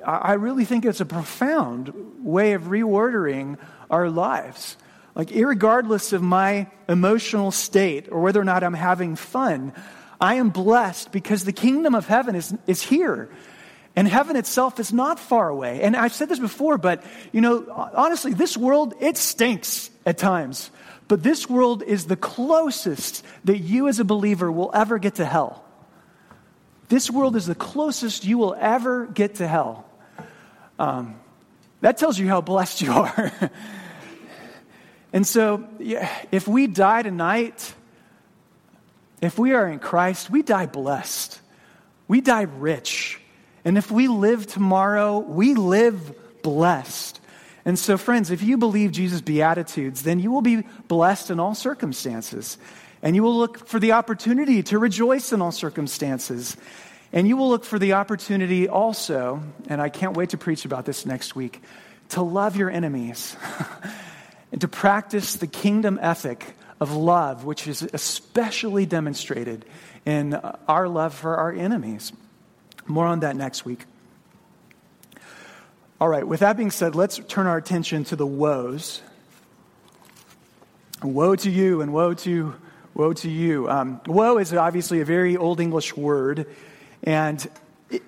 I 0.06 0.34
really 0.34 0.66
think 0.66 0.86
it's 0.86 1.02
a 1.02 1.06
profound 1.06 1.94
way 2.24 2.54
of 2.54 2.64
reordering 2.64 3.58
our 3.90 4.10
lives. 4.10 4.78
Like, 5.16 5.32
regardless 5.34 6.12
of 6.12 6.22
my 6.22 6.68
emotional 6.90 7.52
state 7.52 8.10
or 8.12 8.20
whether 8.20 8.40
or 8.40 8.44
not 8.44 8.64
I'm 8.64 8.74
having 8.74 9.16
fun, 9.16 9.72
I 10.20 10.36
am 10.36 10.50
blessed 10.50 11.12
because 11.12 11.46
the 11.46 11.54
kingdom 11.54 11.96
of 11.96 12.06
heaven 12.06 12.36
is, 12.36 12.54
is 12.68 12.82
here. 12.82 13.30
And 13.96 14.10
heaven 14.10 14.36
itself 14.36 14.78
is 14.78 14.92
not 14.92 15.20
far 15.20 15.48
away. 15.48 15.82
And 15.82 15.96
I've 15.96 16.14
said 16.14 16.28
this 16.28 16.40
before, 16.40 16.78
but, 16.78 17.02
you 17.32 17.40
know, 17.40 17.66
honestly, 17.94 18.34
this 18.34 18.58
world, 18.58 18.94
it 19.00 19.16
stinks 19.16 19.90
at 20.06 20.18
times. 20.18 20.70
But 21.08 21.24
this 21.24 21.50
world 21.50 21.82
is 21.82 22.06
the 22.06 22.18
closest 22.18 23.24
that 23.46 23.60
you 23.60 23.88
as 23.88 24.00
a 24.00 24.04
believer 24.04 24.52
will 24.52 24.72
ever 24.74 25.00
get 25.00 25.16
to 25.16 25.26
hell. 25.26 25.64
This 26.90 27.10
world 27.10 27.38
is 27.38 27.46
the 27.46 27.56
closest 27.56 28.26
you 28.26 28.38
will 28.38 28.56
ever 28.60 29.06
get 29.06 29.36
to 29.36 29.48
hell. 29.48 29.86
Um, 30.78 31.16
that 31.80 31.98
tells 31.98 32.20
you 32.20 32.28
how 32.28 32.42
blessed 32.42 32.82
you 32.82 32.92
are. 32.94 33.32
And 35.16 35.26
so, 35.26 35.66
if 35.80 36.46
we 36.46 36.68
die 36.68 37.02
tonight, 37.02 37.74
if 39.22 39.40
we 39.40 39.54
are 39.54 39.66
in 39.66 39.80
Christ, 39.80 40.30
we 40.30 40.42
die 40.42 40.66
blessed. 40.66 41.40
We 42.10 42.20
die 42.20 42.42
rich. 42.42 43.22
And 43.64 43.78
if 43.78 43.90
we 43.90 44.10
live 44.10 44.46
tomorrow, 44.46 45.20
we 45.20 45.54
live 45.54 46.42
blessed. 46.44 47.22
And 47.64 47.80
so, 47.80 47.98
friends, 47.98 48.30
if 48.30 48.44
you 48.44 48.58
believe 48.58 48.92
Jesus' 48.92 49.22
Beatitudes, 49.22 50.02
then 50.02 50.20
you 50.20 50.34
will 50.34 50.42
be 50.42 50.64
blessed 50.90 51.32
in 51.32 51.40
all 51.40 51.56
circumstances. 51.56 52.58
And 53.02 53.16
you 53.16 53.24
will 53.24 53.38
look 53.38 53.70
for 53.70 53.80
the 53.80 53.94
opportunity 53.94 54.64
to 54.64 54.80
rejoice 54.80 55.32
in 55.32 55.42
all 55.42 55.54
circumstances. 55.54 56.58
And 57.14 57.26
you 57.26 57.38
will 57.38 57.48
look 57.48 57.64
for 57.64 57.80
the 57.80 57.94
opportunity 57.94 58.68
also, 58.68 59.42
and 59.70 59.82
I 59.82 59.88
can't 59.88 60.18
wait 60.18 60.32
to 60.32 60.38
preach 60.38 60.66
about 60.66 60.84
this 60.84 61.06
next 61.06 61.38
week, 61.38 61.62
to 62.10 62.22
love 62.22 62.58
your 62.58 62.70
enemies. 62.70 63.38
and 64.52 64.62
to 64.62 64.68
practice 64.68 65.36
the 65.36 65.48
kingdom 65.48 66.00
ethic 66.02 66.56
of 66.80 66.94
love, 66.94 67.46
which 67.46 67.68
is 67.68 67.82
especially 67.94 68.86
demonstrated 68.86 69.66
in 70.06 70.34
our 70.68 70.88
love 70.88 71.14
for 71.14 71.38
our 71.38 71.52
enemies. 71.52 72.12
More 72.86 73.08
on 73.08 73.22
that 73.22 73.36
next 73.36 73.66
week. 73.66 73.86
All 76.00 76.10
right, 76.10 76.28
with 76.28 76.42
that 76.42 76.58
being 76.58 76.72
said, 76.72 76.94
let's 76.94 77.20
turn 77.28 77.48
our 77.48 77.58
attention 77.58 78.04
to 78.06 78.16
the 78.16 78.28
woes. 78.28 79.02
Woe 81.02 81.36
to 81.38 81.50
you 81.50 81.82
and 81.82 81.94
woe 81.94 82.14
to 82.14 82.54
woe 82.94 83.14
to 83.14 83.30
you. 83.30 83.70
Um, 83.70 84.02
woe 84.06 84.38
is 84.38 84.54
obviously 84.54 85.02
a 85.02 85.06
very 85.06 85.38
old 85.38 85.60
English 85.60 85.96
word, 85.96 86.48
and 87.04 87.46
it, 87.90 88.04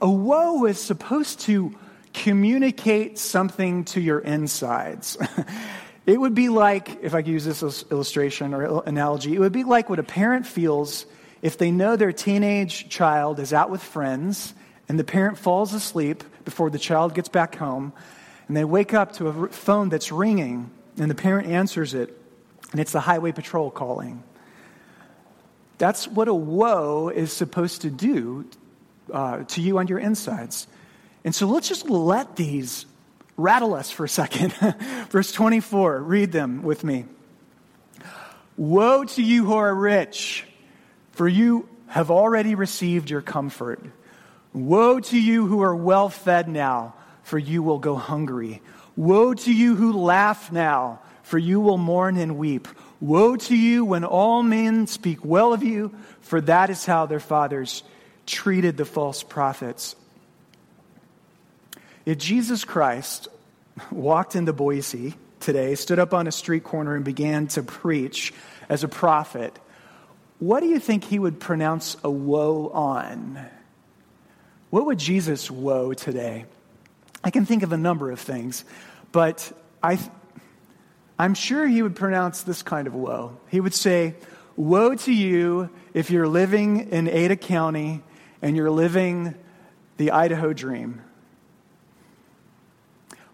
A 0.00 0.10
woe 0.10 0.64
is 0.66 0.80
supposed 0.80 1.40
to 1.40 1.74
communicate 2.12 3.18
something 3.18 3.84
to 3.86 4.00
your 4.00 4.18
insides. 4.18 5.16
it 6.06 6.20
would 6.20 6.34
be 6.34 6.48
like, 6.48 7.02
if 7.02 7.14
I 7.14 7.22
could 7.22 7.30
use 7.30 7.44
this 7.44 7.84
illustration 7.90 8.54
or 8.54 8.82
analogy, 8.84 9.34
it 9.34 9.38
would 9.38 9.52
be 9.52 9.64
like 9.64 9.88
what 9.88 9.98
a 9.98 10.04
parent 10.04 10.46
feels 10.46 11.06
if 11.42 11.58
they 11.58 11.70
know 11.70 11.96
their 11.96 12.12
teenage 12.12 12.88
child 12.88 13.38
is 13.38 13.52
out 13.52 13.70
with 13.70 13.82
friends 13.82 14.54
and 14.88 14.98
the 14.98 15.04
parent 15.04 15.38
falls 15.38 15.74
asleep 15.74 16.24
before 16.44 16.70
the 16.70 16.78
child 16.78 17.14
gets 17.14 17.28
back 17.28 17.54
home 17.56 17.92
and 18.48 18.56
they 18.56 18.64
wake 18.64 18.94
up 18.94 19.12
to 19.12 19.28
a 19.28 19.48
phone 19.48 19.88
that's 19.88 20.10
ringing 20.10 20.70
and 20.98 21.10
the 21.10 21.14
parent 21.14 21.48
answers 21.48 21.94
it 21.94 22.18
and 22.72 22.80
it's 22.80 22.92
the 22.92 23.00
highway 23.00 23.32
patrol 23.32 23.70
calling. 23.70 24.22
That's 25.78 26.08
what 26.08 26.28
a 26.28 26.34
woe 26.34 27.08
is 27.08 27.32
supposed 27.32 27.82
to 27.82 27.90
do 27.90 28.46
uh, 29.12 29.44
to 29.44 29.60
you 29.60 29.78
on 29.78 29.88
your 29.88 29.98
insides. 29.98 30.66
And 31.24 31.34
so 31.34 31.46
let's 31.46 31.68
just 31.68 31.88
let 31.88 32.36
these 32.36 32.86
rattle 33.42 33.74
us 33.74 33.90
for 33.90 34.04
a 34.04 34.08
second. 34.08 34.52
Verse 35.10 35.32
24, 35.32 36.00
read 36.00 36.32
them 36.32 36.62
with 36.62 36.84
me. 36.84 37.04
Woe 38.56 39.04
to 39.04 39.22
you 39.22 39.44
who 39.44 39.54
are 39.54 39.74
rich, 39.74 40.46
for 41.12 41.26
you 41.26 41.68
have 41.88 42.10
already 42.10 42.54
received 42.54 43.10
your 43.10 43.22
comfort. 43.22 43.80
Woe 44.52 45.00
to 45.00 45.20
you 45.20 45.46
who 45.46 45.62
are 45.62 45.74
well 45.74 46.08
fed 46.08 46.48
now, 46.48 46.94
for 47.22 47.38
you 47.38 47.62
will 47.62 47.78
go 47.78 47.96
hungry. 47.96 48.62
Woe 48.96 49.34
to 49.34 49.52
you 49.52 49.74
who 49.74 49.92
laugh 49.92 50.52
now, 50.52 51.00
for 51.22 51.38
you 51.38 51.60
will 51.60 51.78
mourn 51.78 52.16
and 52.18 52.36
weep. 52.36 52.68
Woe 53.00 53.36
to 53.36 53.56
you 53.56 53.84
when 53.84 54.04
all 54.04 54.42
men 54.42 54.86
speak 54.86 55.24
well 55.24 55.52
of 55.52 55.62
you, 55.62 55.94
for 56.20 56.40
that 56.42 56.70
is 56.70 56.84
how 56.84 57.06
their 57.06 57.20
fathers 57.20 57.82
treated 58.26 58.76
the 58.76 58.84
false 58.84 59.22
prophets. 59.22 59.96
If 62.04 62.18
Jesus 62.18 62.64
Christ 62.64 63.28
walked 63.90 64.36
into 64.36 64.52
Boise 64.52 65.14
today, 65.40 65.74
stood 65.74 65.98
up 65.98 66.14
on 66.14 66.26
a 66.26 66.32
street 66.32 66.64
corner, 66.64 66.94
and 66.94 67.04
began 67.04 67.48
to 67.48 67.62
preach 67.62 68.32
as 68.68 68.84
a 68.84 68.88
prophet, 68.88 69.58
what 70.38 70.60
do 70.60 70.66
you 70.66 70.78
think 70.78 71.04
he 71.04 71.18
would 71.18 71.38
pronounce 71.38 71.96
a 72.02 72.10
woe 72.10 72.68
on? 72.68 73.44
What 74.70 74.86
would 74.86 74.98
Jesus 74.98 75.50
woe 75.50 75.92
today? 75.92 76.46
I 77.22 77.30
can 77.30 77.44
think 77.44 77.62
of 77.62 77.72
a 77.72 77.76
number 77.76 78.10
of 78.10 78.18
things, 78.18 78.64
but 79.12 79.52
I, 79.82 79.98
I'm 81.18 81.34
sure 81.34 81.66
he 81.66 81.82
would 81.82 81.94
pronounce 81.94 82.42
this 82.42 82.62
kind 82.62 82.86
of 82.86 82.94
woe. 82.94 83.38
He 83.48 83.60
would 83.60 83.74
say, 83.74 84.14
Woe 84.56 84.94
to 84.94 85.12
you 85.12 85.70
if 85.94 86.10
you're 86.10 86.28
living 86.28 86.90
in 86.90 87.08
Ada 87.08 87.36
County 87.36 88.02
and 88.42 88.56
you're 88.56 88.70
living 88.70 89.34
the 89.96 90.10
Idaho 90.10 90.52
dream. 90.52 91.00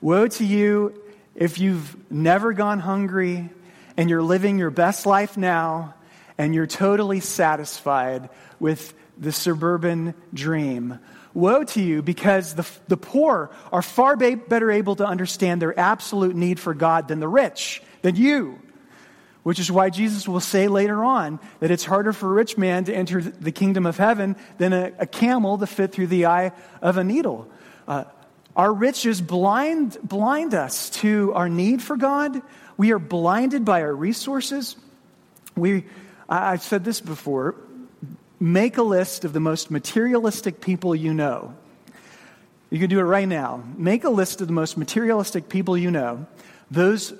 Woe 0.01 0.29
to 0.29 0.45
you 0.45 1.03
if 1.35 1.59
you've 1.59 1.97
never 2.11 2.53
gone 2.53 2.79
hungry 2.79 3.51
and 3.97 4.09
you're 4.09 4.23
living 4.23 4.59
your 4.59 4.71
best 4.71 5.07
life 5.07 5.37
now 5.37 5.95
and 6.37 6.55
you're 6.55 6.69
totally 6.69 7.19
satisfied 7.19 8.31
with 8.61 8.95
the 9.19 9.33
suburban 9.33 10.15
dream. 10.33 11.01
Woe 11.35 11.65
to 11.65 11.83
you 11.83 12.03
because 12.03 12.55
the, 12.55 12.69
the 12.87 12.97
poor 12.97 13.51
are 13.73 13.83
far 13.83 14.17
better 14.17 14.71
able 14.71 14.97
to 14.97 15.07
understand 15.07 15.61
their 15.61 15.79
absolute 15.79 16.37
need 16.37 16.61
for 16.61 16.75
God 16.75 17.09
than 17.09 17.19
the 17.19 17.29
rich, 17.29 17.83
than 18.03 18.15
you. 18.15 18.61
Which 19.43 19.59
is 19.59 19.71
why 19.71 19.91
Jesus 19.91 20.29
will 20.29 20.41
say 20.41 20.69
later 20.69 21.03
on 21.03 21.41
that 21.59 21.71
it's 21.73 21.85
harder 21.85 22.13
for 22.13 22.29
a 22.29 22.33
rich 22.33 22.57
man 22.57 22.85
to 22.85 22.95
enter 22.95 23.21
the 23.21 23.53
kingdom 23.53 23.87
of 23.87 23.97
heaven 23.97 24.37
than 24.59 24.73
a, 24.73 24.93
a 24.99 25.07
camel 25.07 25.59
to 25.59 25.67
fit 25.67 25.91
through 25.93 26.09
the 26.09 26.27
eye 26.27 26.53
of 26.83 26.99
a 26.99 27.05
needle. 27.05 27.49
Uh, 27.87 28.05
our 28.59 28.73
riches 28.73 29.21
blind, 29.21 29.97
blind 30.03 30.53
us 30.53 30.91
to 30.91 31.33
our 31.35 31.49
need 31.49 31.81
for 31.81 31.97
God. 31.97 32.43
We 32.77 32.91
are 32.91 32.99
blinded 32.99 33.65
by 33.65 33.83
our 33.83 33.95
resources. 33.95 34.75
We, 35.57 35.87
I've 36.29 36.63
said 36.63 36.85
this 36.85 37.01
before 37.01 37.55
make 38.41 38.77
a 38.77 38.83
list 38.83 39.25
of 39.25 39.33
the 39.33 39.41
most 39.41 39.71
materialistic 39.71 40.61
people 40.61 40.95
you 40.95 41.13
know. 41.13 41.55
You 42.71 42.79
can 42.79 42.89
do 42.89 43.01
it 43.01 43.05
right 43.05 43.27
now. 43.27 43.65
Make 43.77 44.05
a 44.05 44.11
list 44.11 44.41
of 44.41 44.47
the 44.47 44.53
most 44.53 44.77
materialistic 44.77 45.49
people 45.49 45.77
you 45.77 45.91
know. 45.91 46.27
Those 46.71 47.15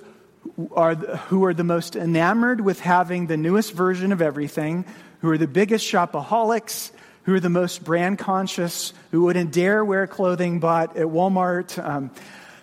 are, 0.71 0.95
who 0.95 1.43
are 1.43 1.53
the 1.53 1.65
most 1.65 1.95
enamored 1.95 2.61
with 2.61 2.79
having 2.79 3.27
the 3.27 3.35
newest 3.35 3.73
version 3.73 4.13
of 4.13 4.21
everything, 4.21 4.85
who 5.19 5.29
are 5.29 5.37
the 5.37 5.47
biggest 5.47 5.85
shopaholics, 5.85 6.91
who 7.29 7.35
are 7.35 7.39
the 7.39 7.47
most 7.47 7.83
brand 7.83 8.17
conscious, 8.17 8.91
who 9.11 9.21
wouldn't 9.21 9.51
dare 9.51 9.85
wear 9.85 10.07
clothing 10.07 10.59
bought 10.59 10.97
at 10.97 11.05
Walmart. 11.05 11.77
Um, 11.77 12.09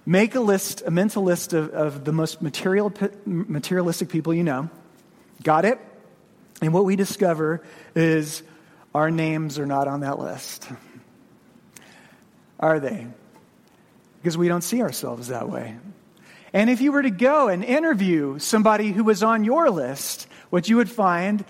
make 0.05 0.35
a 0.35 0.41
list, 0.41 0.83
a 0.85 0.91
mental 0.91 1.23
list 1.23 1.53
of, 1.53 1.71
of 1.71 2.05
the 2.05 2.11
most 2.11 2.43
material, 2.43 2.93
materialistic 3.25 4.09
people 4.09 4.35
you 4.35 4.43
know. 4.43 4.69
Got 5.45 5.67
it? 5.67 5.79
And 6.61 6.75
what 6.75 6.85
we 6.85 6.97
discover 6.97 7.63
is 7.95 8.43
our 8.93 9.09
names 9.09 9.61
are 9.61 9.67
not 9.67 9.87
on 9.87 10.01
that 10.01 10.19
list. 10.19 10.69
Are 12.59 12.81
they? 12.81 13.07
Because 14.21 14.37
we 14.37 14.49
don't 14.49 14.63
see 14.63 14.83
ourselves 14.83 15.29
that 15.29 15.49
way. 15.49 15.77
And 16.53 16.69
if 16.69 16.81
you 16.81 16.91
were 16.91 17.03
to 17.03 17.11
go 17.11 17.47
and 17.47 17.63
interview 17.63 18.41
somebody 18.41 18.91
who 18.91 19.05
was 19.05 19.23
on 19.23 19.45
your 19.45 19.71
list, 19.71 20.27
what 20.51 20.69
you 20.69 20.79
would 20.79 20.91
find 20.91 21.45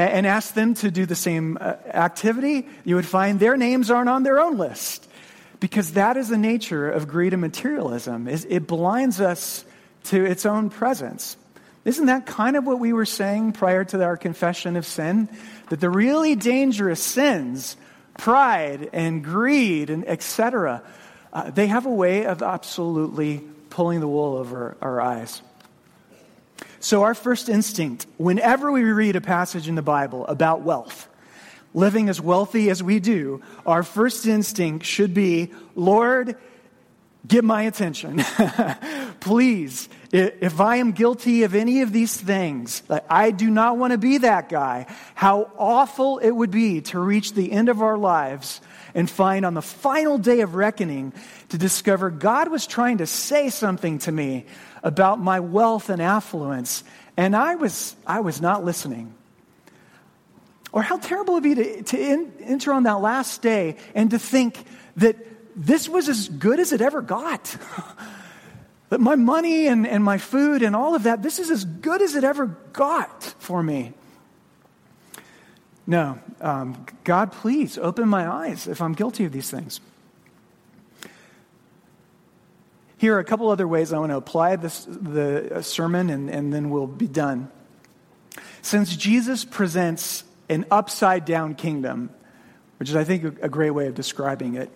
and 0.00 0.26
ask 0.26 0.54
them 0.54 0.74
to 0.74 0.90
do 0.90 1.06
the 1.06 1.14
same 1.14 1.58
uh, 1.60 1.74
activity, 1.86 2.68
you 2.84 2.96
would 2.96 3.06
find 3.06 3.40
their 3.40 3.56
names 3.56 3.90
aren't 3.90 4.08
on 4.08 4.22
their 4.22 4.40
own 4.40 4.58
list. 4.58 5.08
Because 5.60 5.92
that 5.94 6.16
is 6.16 6.28
the 6.28 6.38
nature 6.38 6.88
of 6.88 7.08
greed 7.08 7.32
and 7.32 7.40
materialism. 7.40 8.28
It 8.28 8.66
blinds 8.68 9.20
us 9.20 9.64
to 10.04 10.24
its 10.24 10.46
own 10.46 10.70
presence. 10.70 11.36
Isn't 11.84 12.06
that 12.06 12.26
kind 12.26 12.56
of 12.56 12.64
what 12.64 12.78
we 12.78 12.92
were 12.92 13.06
saying 13.06 13.52
prior 13.52 13.84
to 13.86 14.04
our 14.04 14.16
confession 14.16 14.76
of 14.76 14.86
sin? 14.86 15.28
That 15.70 15.80
the 15.80 15.90
really 15.90 16.36
dangerous 16.36 17.02
sins, 17.02 17.76
pride 18.16 18.90
and 18.92 19.24
greed 19.24 19.90
and 19.90 20.06
etc., 20.06 20.82
uh, 21.32 21.50
they 21.50 21.66
have 21.66 21.86
a 21.86 21.90
way 21.90 22.24
of 22.24 22.42
absolutely 22.42 23.42
pulling 23.70 24.00
the 24.00 24.08
wool 24.08 24.36
over 24.36 24.76
our 24.80 25.00
eyes. 25.00 25.42
So, 26.80 27.02
our 27.02 27.14
first 27.14 27.48
instinct, 27.48 28.06
whenever 28.18 28.70
we 28.70 28.84
read 28.84 29.16
a 29.16 29.20
passage 29.20 29.68
in 29.68 29.74
the 29.74 29.82
Bible 29.82 30.26
about 30.26 30.62
wealth, 30.62 31.08
living 31.74 32.08
as 32.08 32.20
wealthy 32.20 32.70
as 32.70 32.82
we 32.82 33.00
do, 33.00 33.42
our 33.66 33.82
first 33.82 34.26
instinct 34.26 34.86
should 34.86 35.12
be 35.12 35.52
Lord, 35.74 36.36
get 37.26 37.44
my 37.44 37.62
attention. 37.62 38.22
Please, 39.20 39.88
if 40.12 40.60
I 40.60 40.76
am 40.76 40.92
guilty 40.92 41.42
of 41.42 41.54
any 41.54 41.82
of 41.82 41.92
these 41.92 42.16
things, 42.16 42.82
I 43.10 43.32
do 43.32 43.50
not 43.50 43.76
want 43.76 43.92
to 43.92 43.98
be 43.98 44.18
that 44.18 44.48
guy. 44.48 44.86
How 45.14 45.50
awful 45.58 46.18
it 46.18 46.30
would 46.30 46.50
be 46.50 46.80
to 46.82 46.98
reach 46.98 47.34
the 47.34 47.50
end 47.52 47.68
of 47.68 47.82
our 47.82 47.98
lives 47.98 48.60
and 48.94 49.08
find 49.08 49.44
on 49.44 49.54
the 49.54 49.62
final 49.62 50.18
day 50.18 50.40
of 50.40 50.54
reckoning 50.54 51.12
to 51.50 51.58
discover 51.58 52.10
God 52.10 52.48
was 52.48 52.66
trying 52.66 52.98
to 52.98 53.06
say 53.06 53.50
something 53.50 53.98
to 54.00 54.12
me 54.12 54.46
about 54.82 55.20
my 55.20 55.40
wealth 55.40 55.90
and 55.90 56.00
affluence, 56.00 56.84
and 57.16 57.34
I 57.34 57.56
was, 57.56 57.96
I 58.06 58.20
was 58.20 58.40
not 58.40 58.64
listening. 58.64 59.14
Or 60.72 60.82
how 60.82 60.98
terrible 60.98 61.34
it 61.34 61.36
would 61.36 61.42
be 61.42 61.54
to, 61.54 61.82
to 61.82 61.98
in, 61.98 62.32
enter 62.40 62.72
on 62.72 62.82
that 62.84 63.00
last 63.00 63.42
day 63.42 63.76
and 63.94 64.10
to 64.10 64.18
think 64.18 64.64
that 64.96 65.16
this 65.56 65.88
was 65.88 66.08
as 66.08 66.28
good 66.28 66.60
as 66.60 66.72
it 66.72 66.80
ever 66.80 67.00
got. 67.00 67.56
that 68.90 69.00
my 69.00 69.16
money 69.16 69.66
and, 69.66 69.86
and 69.86 70.04
my 70.04 70.18
food 70.18 70.62
and 70.62 70.76
all 70.76 70.94
of 70.94 71.04
that, 71.04 71.22
this 71.22 71.38
is 71.38 71.50
as 71.50 71.64
good 71.64 72.02
as 72.02 72.14
it 72.14 72.24
ever 72.24 72.46
got 72.72 73.34
for 73.38 73.62
me. 73.62 73.94
No, 75.88 76.18
um, 76.42 76.84
God, 77.02 77.32
please 77.32 77.78
open 77.78 78.10
my 78.10 78.28
eyes 78.28 78.68
if 78.68 78.82
I'm 78.82 78.92
guilty 78.92 79.24
of 79.24 79.32
these 79.32 79.50
things. 79.50 79.80
Here 82.98 83.16
are 83.16 83.20
a 83.20 83.24
couple 83.24 83.48
other 83.48 83.66
ways 83.66 83.90
I 83.90 83.98
want 83.98 84.12
to 84.12 84.18
apply 84.18 84.56
this, 84.56 84.84
the 84.84 85.62
sermon, 85.62 86.10
and, 86.10 86.28
and 86.28 86.52
then 86.52 86.68
we'll 86.68 86.86
be 86.86 87.08
done. 87.08 87.50
Since 88.60 88.96
Jesus 88.96 89.46
presents 89.46 90.24
an 90.50 90.66
upside 90.70 91.24
down 91.24 91.54
kingdom, 91.54 92.10
which 92.78 92.90
is, 92.90 92.96
I 92.96 93.04
think, 93.04 93.38
a 93.40 93.48
great 93.48 93.70
way 93.70 93.86
of 93.86 93.94
describing 93.94 94.56
it, 94.56 94.70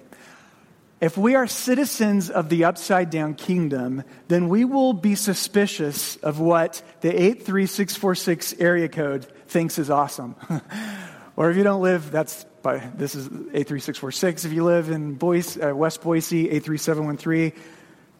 if 1.02 1.18
we 1.18 1.34
are 1.34 1.46
citizens 1.46 2.30
of 2.30 2.48
the 2.48 2.64
upside 2.64 3.10
down 3.10 3.34
kingdom, 3.34 4.04
then 4.28 4.48
we 4.48 4.64
will 4.64 4.94
be 4.94 5.14
suspicious 5.14 6.16
of 6.16 6.40
what 6.40 6.80
the 7.02 7.08
83646 7.08 8.54
area 8.60 8.88
code 8.88 9.26
thinks 9.52 9.78
is 9.78 9.90
awesome. 9.90 10.34
or 11.36 11.50
if 11.50 11.56
you 11.56 11.62
don't 11.62 11.82
live, 11.82 12.10
that's 12.10 12.44
by, 12.62 12.78
this 12.78 13.14
is 13.14 13.26
83646. 13.26 14.44
If 14.44 14.52
you 14.52 14.64
live 14.64 14.90
in 14.90 15.14
Boise, 15.14 15.62
uh, 15.62 15.74
West 15.74 16.02
Boise, 16.02 16.50
83713, 16.50 17.52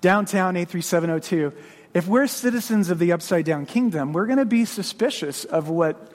downtown 0.01 0.57
83702. 0.57 1.53
If 1.95 2.07
we're 2.07 2.27
citizens 2.27 2.91
of 2.91 2.99
the 2.99 3.13
upside 3.13 3.45
down 3.45 3.67
kingdom, 3.67 4.13
we're 4.13 4.27
going 4.27 4.39
to 4.39 4.45
be 4.45 4.65
suspicious 4.65 5.45
of 5.45 5.69
what 5.69 6.13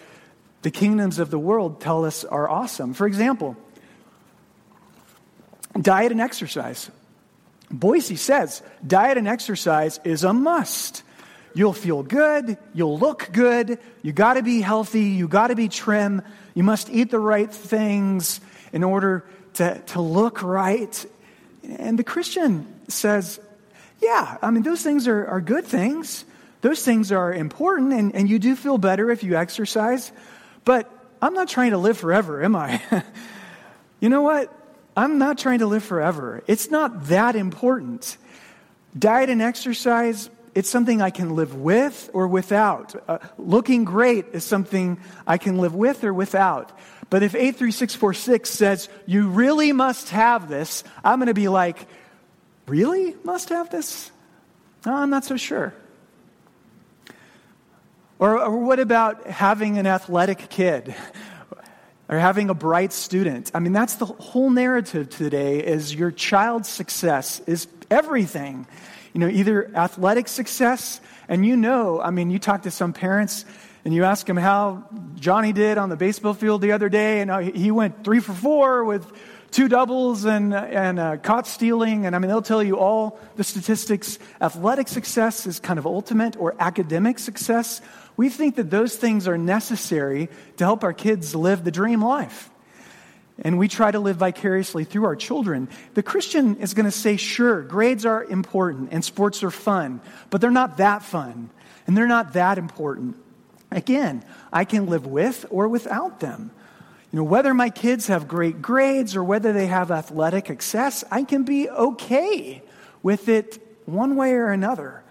the 0.61 0.71
kingdoms 0.71 1.19
of 1.19 1.29
the 1.29 1.39
world 1.39 1.81
tell 1.81 2.05
us 2.05 2.23
are 2.25 2.49
awesome. 2.49 2.93
For 2.93 3.05
example, 3.07 3.55
diet 5.79 6.11
and 6.11 6.21
exercise. 6.21 6.89
Boise 7.69 8.15
says 8.15 8.61
diet 8.85 9.17
and 9.17 9.27
exercise 9.27 9.99
is 10.03 10.23
a 10.23 10.33
must. 10.33 11.03
You'll 11.57 11.73
feel 11.73 12.03
good, 12.03 12.55
you'll 12.75 12.99
look 12.99 13.29
good, 13.33 13.79
you 14.03 14.11
got 14.11 14.35
to 14.35 14.43
be 14.43 14.61
healthy, 14.61 15.05
you 15.05 15.27
got 15.27 15.47
to 15.47 15.55
be 15.55 15.69
trim, 15.69 16.21
you 16.53 16.61
must 16.61 16.87
eat 16.91 17.09
the 17.09 17.17
right 17.17 17.51
things 17.51 18.39
in 18.71 18.83
order 18.83 19.25
to, 19.55 19.79
to 19.79 19.99
look 19.99 20.43
right. 20.43 21.03
And 21.63 21.97
the 21.97 22.03
Christian 22.03 22.67
says, 22.89 23.39
yeah, 24.03 24.37
I 24.39 24.51
mean, 24.51 24.61
those 24.61 24.83
things 24.83 25.07
are, 25.07 25.25
are 25.25 25.41
good 25.41 25.65
things. 25.65 26.25
Those 26.61 26.85
things 26.85 27.11
are 27.11 27.33
important, 27.33 27.91
and, 27.91 28.13
and 28.13 28.29
you 28.29 28.37
do 28.37 28.55
feel 28.55 28.77
better 28.77 29.09
if 29.09 29.23
you 29.23 29.35
exercise. 29.35 30.11
But 30.63 30.87
I'm 31.23 31.33
not 31.33 31.49
trying 31.49 31.71
to 31.71 31.79
live 31.79 31.97
forever, 31.97 32.43
am 32.43 32.55
I? 32.55 32.79
you 33.99 34.09
know 34.09 34.21
what? 34.21 34.53
I'm 34.95 35.17
not 35.17 35.39
trying 35.39 35.59
to 35.59 35.65
live 35.65 35.83
forever. 35.83 36.43
It's 36.45 36.69
not 36.69 37.05
that 37.05 37.35
important. 37.35 38.17
Diet 38.95 39.31
and 39.31 39.41
exercise, 39.41 40.29
it's 40.57 40.71
something 40.71 41.03
I 41.03 41.11
can 41.11 41.35
live 41.35 41.53
with 41.53 42.09
or 42.13 42.27
without. 42.27 42.95
Uh, 43.07 43.19
looking 43.37 43.85
great 43.85 44.25
is 44.33 44.43
something 44.43 44.99
I 45.27 45.37
can 45.37 45.59
live 45.59 45.75
with 45.75 46.03
or 46.03 46.11
without. 46.11 46.71
But 47.11 47.21
if 47.21 47.35
83646 47.35 48.49
says, 48.49 48.89
you 49.05 49.27
really 49.27 49.71
must 49.71 50.09
have 50.09 50.49
this, 50.49 50.83
I'm 51.03 51.19
going 51.19 51.27
to 51.27 51.35
be 51.35 51.47
like, 51.47 51.87
really 52.65 53.15
must 53.23 53.49
have 53.49 53.69
this? 53.69 54.09
No, 54.83 54.95
I'm 54.95 55.11
not 55.11 55.25
so 55.25 55.37
sure. 55.37 55.75
Or, 58.17 58.39
or 58.39 58.57
what 58.57 58.79
about 58.79 59.27
having 59.27 59.77
an 59.77 59.85
athletic 59.85 60.49
kid? 60.49 60.95
or 62.09 62.17
having 62.17 62.49
a 62.49 62.55
bright 62.55 62.93
student. 62.93 63.51
I 63.53 63.59
mean, 63.59 63.73
that's 63.73 63.95
the 63.95 64.07
whole 64.07 64.49
narrative 64.49 65.09
today 65.09 65.59
is 65.59 65.93
your 65.93 66.09
child's 66.09 66.67
success 66.67 67.41
is 67.45 67.67
everything. 67.89 68.67
You 69.13 69.21
know, 69.21 69.27
either 69.27 69.71
athletic 69.75 70.27
success, 70.27 71.01
and 71.27 71.45
you 71.45 71.57
know, 71.57 72.01
I 72.01 72.11
mean, 72.11 72.29
you 72.29 72.39
talk 72.39 72.63
to 72.63 72.71
some 72.71 72.93
parents 72.93 73.45
and 73.85 73.93
you 73.93 74.03
ask 74.03 74.27
them 74.27 74.37
how 74.37 74.83
Johnny 75.15 75.53
did 75.53 75.77
on 75.77 75.89
the 75.89 75.95
baseball 75.95 76.33
field 76.33 76.61
the 76.61 76.73
other 76.73 76.89
day, 76.89 77.21
and 77.21 77.55
he 77.55 77.71
went 77.71 78.03
three 78.03 78.19
for 78.19 78.33
four 78.33 78.83
with 78.83 79.09
two 79.49 79.69
doubles 79.69 80.25
and, 80.25 80.53
and 80.53 80.99
uh, 80.99 81.17
caught 81.17 81.47
stealing. 81.47 82.05
And 82.05 82.15
I 82.15 82.19
mean, 82.19 82.27
they'll 82.27 82.41
tell 82.41 82.61
you 82.61 82.77
all 82.77 83.17
the 83.37 83.45
statistics. 83.45 84.19
Athletic 84.41 84.89
success 84.89 85.47
is 85.47 85.59
kind 85.59 85.79
of 85.79 85.85
ultimate, 85.85 86.35
or 86.37 86.55
academic 86.59 87.17
success 87.17 87.81
we 88.17 88.29
think 88.29 88.55
that 88.55 88.71
those 88.71 88.95
things 88.95 89.27
are 89.27 89.37
necessary 89.37 90.27
to 90.57 90.63
help 90.63 90.83
our 90.83 90.91
kids 90.91 91.35
live 91.35 91.63
the 91.63 91.71
dream 91.71 92.03
life. 92.03 92.49
And 93.39 93.59
we 93.59 93.67
try 93.67 93.91
to 93.91 93.99
live 93.99 94.17
vicariously 94.17 94.83
through 94.83 95.05
our 95.05 95.15
children. 95.15 95.69
The 95.93 96.03
Christian 96.03 96.57
is 96.57 96.73
going 96.73 96.85
to 96.85 96.91
say, 96.91 97.17
sure, 97.17 97.61
grades 97.61 98.05
are 98.05 98.23
important 98.23 98.89
and 98.91 99.05
sports 99.05 99.43
are 99.43 99.51
fun, 99.51 100.01
but 100.29 100.41
they're 100.41 100.49
not 100.49 100.77
that 100.77 101.03
fun 101.03 101.49
and 101.85 101.95
they're 101.95 102.07
not 102.07 102.33
that 102.33 102.57
important. 102.57 103.15
Again, 103.71 104.23
I 104.51 104.65
can 104.65 104.87
live 104.87 105.05
with 105.05 105.45
or 105.49 105.67
without 105.67 106.19
them. 106.19 106.51
You 107.11 107.17
know, 107.17 107.23
whether 107.23 107.53
my 107.53 107.69
kids 107.69 108.07
have 108.07 108.27
great 108.27 108.61
grades 108.61 109.15
or 109.15 109.23
whether 109.23 109.53
they 109.53 109.67
have 109.67 109.91
athletic 109.91 110.47
success, 110.47 111.03
I 111.11 111.23
can 111.23 111.43
be 111.43 111.69
okay 111.69 112.61
with 113.03 113.29
it 113.29 113.61
one 113.85 114.15
way 114.15 114.33
or 114.33 114.51
another 114.51 115.03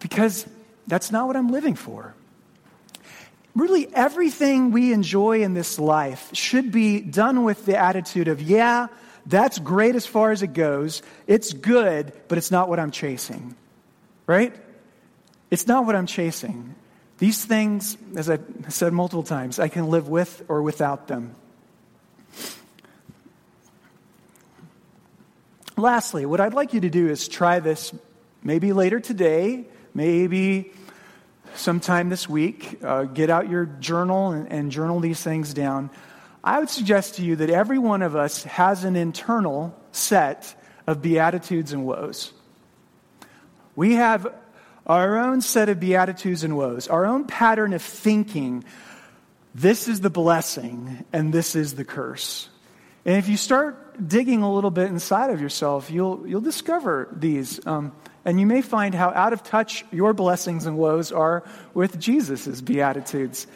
because 0.00 0.46
that's 0.86 1.10
not 1.10 1.26
what 1.26 1.36
I'm 1.36 1.50
living 1.50 1.74
for. 1.74 2.14
Really, 3.54 3.92
everything 3.94 4.70
we 4.70 4.92
enjoy 4.92 5.42
in 5.42 5.52
this 5.54 5.78
life 5.78 6.30
should 6.32 6.72
be 6.72 7.00
done 7.00 7.44
with 7.44 7.66
the 7.66 7.76
attitude 7.76 8.28
of, 8.28 8.40
yeah, 8.40 8.86
that's 9.26 9.58
great 9.58 9.94
as 9.94 10.06
far 10.06 10.30
as 10.30 10.42
it 10.42 10.54
goes. 10.54 11.02
It's 11.26 11.52
good, 11.52 12.12
but 12.28 12.38
it's 12.38 12.50
not 12.50 12.68
what 12.68 12.80
I'm 12.80 12.90
chasing. 12.90 13.54
Right? 14.26 14.54
It's 15.50 15.66
not 15.66 15.84
what 15.84 15.94
I'm 15.94 16.06
chasing. 16.06 16.74
These 17.18 17.44
things, 17.44 17.98
as 18.16 18.30
I've 18.30 18.44
said 18.70 18.92
multiple 18.92 19.22
times, 19.22 19.58
I 19.58 19.68
can 19.68 19.88
live 19.88 20.08
with 20.08 20.44
or 20.48 20.62
without 20.62 21.08
them. 21.08 21.34
Lastly, 25.76 26.26
what 26.26 26.40
I'd 26.40 26.54
like 26.54 26.72
you 26.72 26.80
to 26.80 26.90
do 26.90 27.08
is 27.08 27.28
try 27.28 27.60
this 27.60 27.92
maybe 28.42 28.72
later 28.72 28.98
today 28.98 29.66
maybe 29.94 30.72
sometime 31.54 32.08
this 32.08 32.28
week, 32.28 32.78
uh, 32.82 33.04
get 33.04 33.30
out 33.30 33.48
your 33.48 33.66
journal 33.66 34.32
and, 34.32 34.50
and 34.50 34.70
journal 34.70 35.00
these 35.00 35.22
things 35.22 35.54
down. 35.54 35.90
I 36.44 36.58
would 36.58 36.70
suggest 36.70 37.16
to 37.16 37.22
you 37.22 37.36
that 37.36 37.50
every 37.50 37.78
one 37.78 38.02
of 38.02 38.16
us 38.16 38.44
has 38.44 38.84
an 38.84 38.96
internal 38.96 39.78
set 39.92 40.54
of 40.86 41.00
beatitudes 41.00 41.72
and 41.72 41.84
woes. 41.86 42.32
We 43.76 43.94
have 43.94 44.26
our 44.86 45.18
own 45.18 45.40
set 45.40 45.68
of 45.68 45.78
beatitudes 45.78 46.42
and 46.42 46.56
woes, 46.56 46.88
our 46.88 47.06
own 47.06 47.26
pattern 47.26 47.72
of 47.72 47.82
thinking. 47.82 48.64
This 49.54 49.86
is 49.86 50.00
the 50.00 50.10
blessing 50.10 51.04
and 51.12 51.32
this 51.32 51.54
is 51.54 51.74
the 51.74 51.84
curse. 51.84 52.48
And 53.04 53.16
if 53.16 53.28
you 53.28 53.36
start 53.36 54.08
digging 54.08 54.42
a 54.42 54.52
little 54.52 54.70
bit 54.70 54.88
inside 54.88 55.30
of 55.30 55.40
yourself, 55.40 55.90
you'll, 55.90 56.26
you'll 56.26 56.40
discover 56.40 57.08
these. 57.12 57.64
Um, 57.66 57.92
and 58.24 58.38
you 58.38 58.46
may 58.46 58.62
find 58.62 58.94
how 58.94 59.10
out 59.10 59.32
of 59.32 59.42
touch 59.42 59.84
your 59.90 60.12
blessings 60.12 60.66
and 60.66 60.76
woes 60.78 61.12
are 61.12 61.42
with 61.74 61.98
Jesus' 61.98 62.60
Beatitudes. 62.60 63.46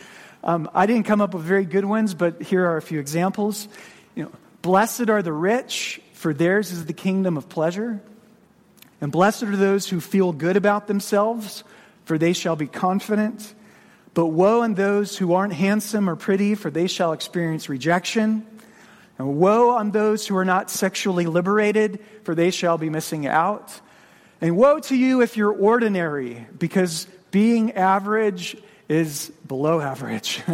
Um, 0.42 0.70
I 0.74 0.87
didn't 0.87 1.07
come 1.07 1.20
up 1.20 1.35
with 1.35 1.42
very 1.42 1.64
good 1.64 1.85
ones, 1.85 2.14
but 2.14 2.42
here 2.42 2.66
are 2.66 2.76
a 2.76 2.83
few 2.83 3.00
examples. 3.00 3.68
You 4.14 4.24
know, 4.24 4.33
blessed 4.62 5.09
are 5.11 5.22
the 5.22 5.33
rich, 5.33 6.00
for 6.12 6.33
theirs 6.33 6.72
is 6.72 6.87
the 6.87 6.92
kingdom 6.92 7.37
of 7.37 7.48
pleasure. 7.48 8.00
And 9.00 9.12
blessed 9.12 9.44
are 9.44 9.57
those 9.57 9.88
who 9.88 10.00
feel 10.00 10.33
good 10.33 10.57
about 10.57 10.87
themselves, 10.87 11.64
for 12.05 12.18
they 12.18 12.33
shall 12.33 12.57
be 12.57 12.66
confident. 12.66 13.55
But 14.14 14.26
woe 14.29 14.62
on 14.62 14.74
those 14.74 15.18
who 15.18 15.35
aren't 15.35 15.52
handsome 15.52 16.09
or 16.09 16.16
pretty, 16.16 16.55
for 16.55 16.70
they 16.70 16.87
shall 16.87 17.12
experience 17.12 17.68
rejection. 17.68 18.46
And 19.18 19.37
woe 19.37 19.70
on 19.70 19.90
those 19.90 20.26
who 20.26 20.37
are 20.37 20.44
not 20.44 20.70
sexually 20.70 21.26
liberated, 21.26 22.02
for 22.24 22.35
they 22.35 22.50
shall 22.50 22.79
be 22.79 22.88
missing 22.88 23.26
out. 23.26 23.81
And 24.40 24.57
woe 24.57 24.81
to 24.81 24.96
you 24.96 25.22
if 25.22 25.37
you're 25.37 25.53
ordinary, 25.53 26.46
because 26.59 27.07
being 27.31 27.72
average 27.72 28.57
is 28.88 29.31
below 29.46 29.81
average. 29.81 30.42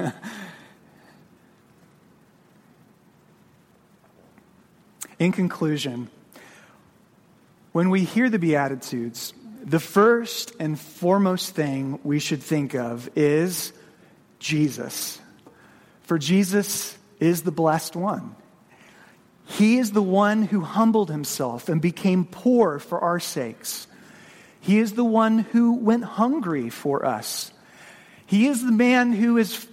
In 5.19 5.33
conclusion, 5.33 6.11
when 7.73 7.91
we 7.91 8.05
hear 8.05 8.29
the 8.31 8.39
Beatitudes, 8.39 9.35
the 9.65 9.81
first 9.81 10.53
and 10.59 10.79
foremost 10.79 11.55
thing 11.55 12.01
we 12.03 12.19
should 12.19 12.43
think 12.43 12.75
of 12.75 13.09
is 13.17 13.73
Jesus. 14.39 15.21
For 16.03 16.19
Jesus 16.19 16.99
is 17.21 17.43
the 17.43 17.53
blessed 17.53 17.95
one. 17.95 18.35
He 19.45 19.79
is 19.79 19.93
the 19.93 20.03
one 20.03 20.43
who 20.43 20.61
humbled 20.61 21.11
himself 21.11 21.69
and 21.69 21.81
became 21.81 22.25
poor 22.25 22.79
for 22.79 23.01
our 23.01 23.21
sakes. 23.21 23.87
He 24.61 24.79
is 24.79 24.93
the 24.93 25.05
one 25.05 25.41
who 25.41 25.75
went 25.75 26.05
hungry 26.05 26.71
for 26.71 27.05
us. 27.05 27.53
He 28.25 28.47
is 28.47 28.65
the 28.65 28.73
man 28.73 29.13
who 29.13 29.37
is 29.37 29.67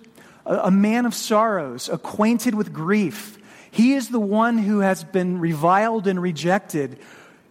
a 0.46 0.72
man 0.72 1.06
of 1.06 1.14
sorrows, 1.14 1.90
acquainted 1.90 2.56
with 2.56 2.74
grief. 2.74 3.38
He 3.72 3.94
is 3.94 4.10
the 4.10 4.20
one 4.20 4.58
who 4.58 4.80
has 4.80 5.04
been 5.04 5.40
reviled 5.40 6.08
and 6.08 6.20
rejected 6.20 6.98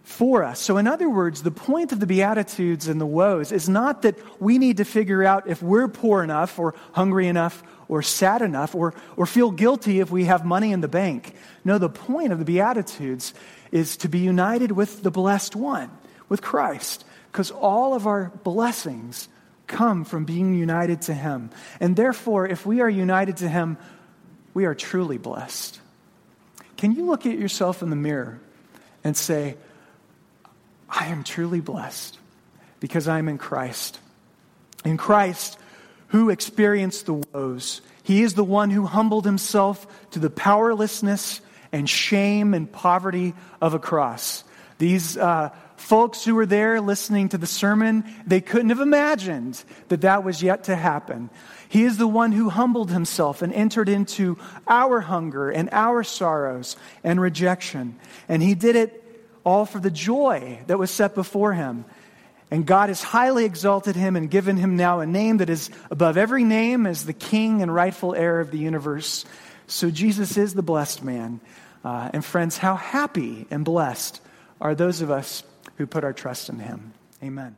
for 0.03 0.43
us. 0.43 0.59
So, 0.59 0.77
in 0.77 0.87
other 0.87 1.09
words, 1.09 1.43
the 1.43 1.51
point 1.51 1.91
of 1.91 1.99
the 1.99 2.07
Beatitudes 2.07 2.87
and 2.87 2.99
the 2.99 3.05
woes 3.05 3.51
is 3.51 3.69
not 3.69 4.01
that 4.01 4.17
we 4.41 4.57
need 4.57 4.77
to 4.77 4.85
figure 4.85 5.23
out 5.23 5.47
if 5.47 5.61
we're 5.61 5.87
poor 5.87 6.23
enough 6.23 6.59
or 6.59 6.75
hungry 6.91 7.27
enough 7.27 7.63
or 7.89 8.01
sad 8.01 8.41
enough 8.41 8.73
or, 8.75 8.93
or 9.17 9.25
feel 9.25 9.51
guilty 9.51 9.99
if 9.99 10.09
we 10.09 10.25
have 10.25 10.45
money 10.45 10.71
in 10.71 10.79
the 10.79 10.87
bank. 10.87 11.33
No, 11.65 11.77
the 11.77 11.89
point 11.89 12.31
of 12.31 12.39
the 12.39 12.45
Beatitudes 12.45 13.33
is 13.71 13.97
to 13.97 14.07
be 14.07 14.19
united 14.19 14.71
with 14.71 15.03
the 15.03 15.11
blessed 15.11 15.55
one, 15.55 15.91
with 16.29 16.41
Christ, 16.41 17.03
because 17.31 17.51
all 17.51 17.93
of 17.93 18.07
our 18.07 18.31
blessings 18.43 19.27
come 19.67 20.05
from 20.05 20.23
being 20.25 20.53
united 20.53 21.01
to 21.03 21.13
Him. 21.13 21.49
And 21.79 21.95
therefore, 21.95 22.47
if 22.47 22.65
we 22.65 22.79
are 22.79 22.89
united 22.89 23.37
to 23.37 23.49
Him, 23.49 23.77
we 24.53 24.65
are 24.65 24.75
truly 24.75 25.17
blessed. 25.17 25.79
Can 26.77 26.93
you 26.93 27.05
look 27.05 27.25
at 27.25 27.37
yourself 27.37 27.81
in 27.81 27.89
the 27.89 27.95
mirror 27.95 28.39
and 29.03 29.17
say, 29.17 29.57
I 30.87 31.07
am 31.07 31.23
truly 31.23 31.59
blessed 31.59 32.17
because 32.79 33.07
I'm 33.07 33.27
in 33.27 33.37
Christ? 33.37 33.99
In 34.85 34.97
Christ, 34.97 35.59
who 36.09 36.29
experienced 36.29 37.05
the 37.05 37.13
woes. 37.13 37.81
He 38.03 38.21
is 38.21 38.33
the 38.33 38.43
one 38.43 38.69
who 38.69 38.85
humbled 38.85 39.25
himself 39.25 39.87
to 40.11 40.19
the 40.19 40.29
powerlessness 40.29 41.41
and 41.71 41.89
shame 41.89 42.53
and 42.53 42.71
poverty 42.71 43.33
of 43.61 43.73
a 43.73 43.79
cross. 43.79 44.43
These 44.79 45.17
uh, 45.17 45.49
folks 45.75 46.23
who 46.23 46.35
were 46.35 46.45
there 46.45 46.81
listening 46.81 47.29
to 47.29 47.37
the 47.37 47.47
sermon, 47.47 48.03
they 48.25 48.41
couldn't 48.41 48.69
have 48.69 48.79
imagined 48.79 49.63
that 49.89 50.01
that 50.01 50.23
was 50.23 50.41
yet 50.41 50.65
to 50.65 50.75
happen. 50.75 51.29
He 51.67 51.83
is 51.83 51.97
the 51.97 52.07
one 52.07 52.31
who 52.31 52.49
humbled 52.49 52.89
himself 52.89 53.41
and 53.41 53.53
entered 53.53 53.89
into 53.89 54.37
our 54.67 55.01
hunger 55.01 55.51
and 55.51 55.69
our 55.71 56.03
sorrows 56.03 56.75
and 57.03 57.21
rejection. 57.21 57.99
And 58.27 58.41
he 58.41 58.55
did 58.55 58.75
it 58.75 59.03
all 59.43 59.65
for 59.65 59.79
the 59.79 59.91
joy 59.91 60.59
that 60.67 60.79
was 60.79 60.91
set 60.91 61.13
before 61.13 61.53
him. 61.53 61.85
And 62.51 62.65
God 62.65 62.89
has 62.89 63.03
highly 63.03 63.45
exalted 63.45 63.95
him 63.95 64.15
and 64.15 64.29
given 64.29 64.57
him 64.57 64.75
now 64.75 65.01
a 65.01 65.05
name 65.05 65.37
that 65.37 65.49
is 65.49 65.69
above 65.91 66.17
every 66.17 66.43
name 66.43 66.87
as 66.87 67.05
the 67.05 67.13
king 67.13 67.61
and 67.61 67.73
rightful 67.73 68.15
heir 68.15 68.39
of 68.39 68.49
the 68.49 68.57
universe. 68.57 69.25
So 69.67 69.91
Jesus 69.91 70.35
is 70.35 70.55
the 70.55 70.63
blessed 70.63 71.03
man. 71.03 71.41
Uh, 71.83 72.09
and 72.11 72.25
friends, 72.25 72.57
how 72.57 72.75
happy 72.75 73.45
and 73.51 73.63
blessed 73.63 74.19
are 74.59 74.73
those 74.73 75.01
of 75.01 75.11
us 75.11 75.43
who 75.77 75.85
put 75.85 76.03
our 76.03 76.13
trust 76.13 76.49
in 76.49 76.59
him. 76.59 76.93
Amen. 77.23 77.55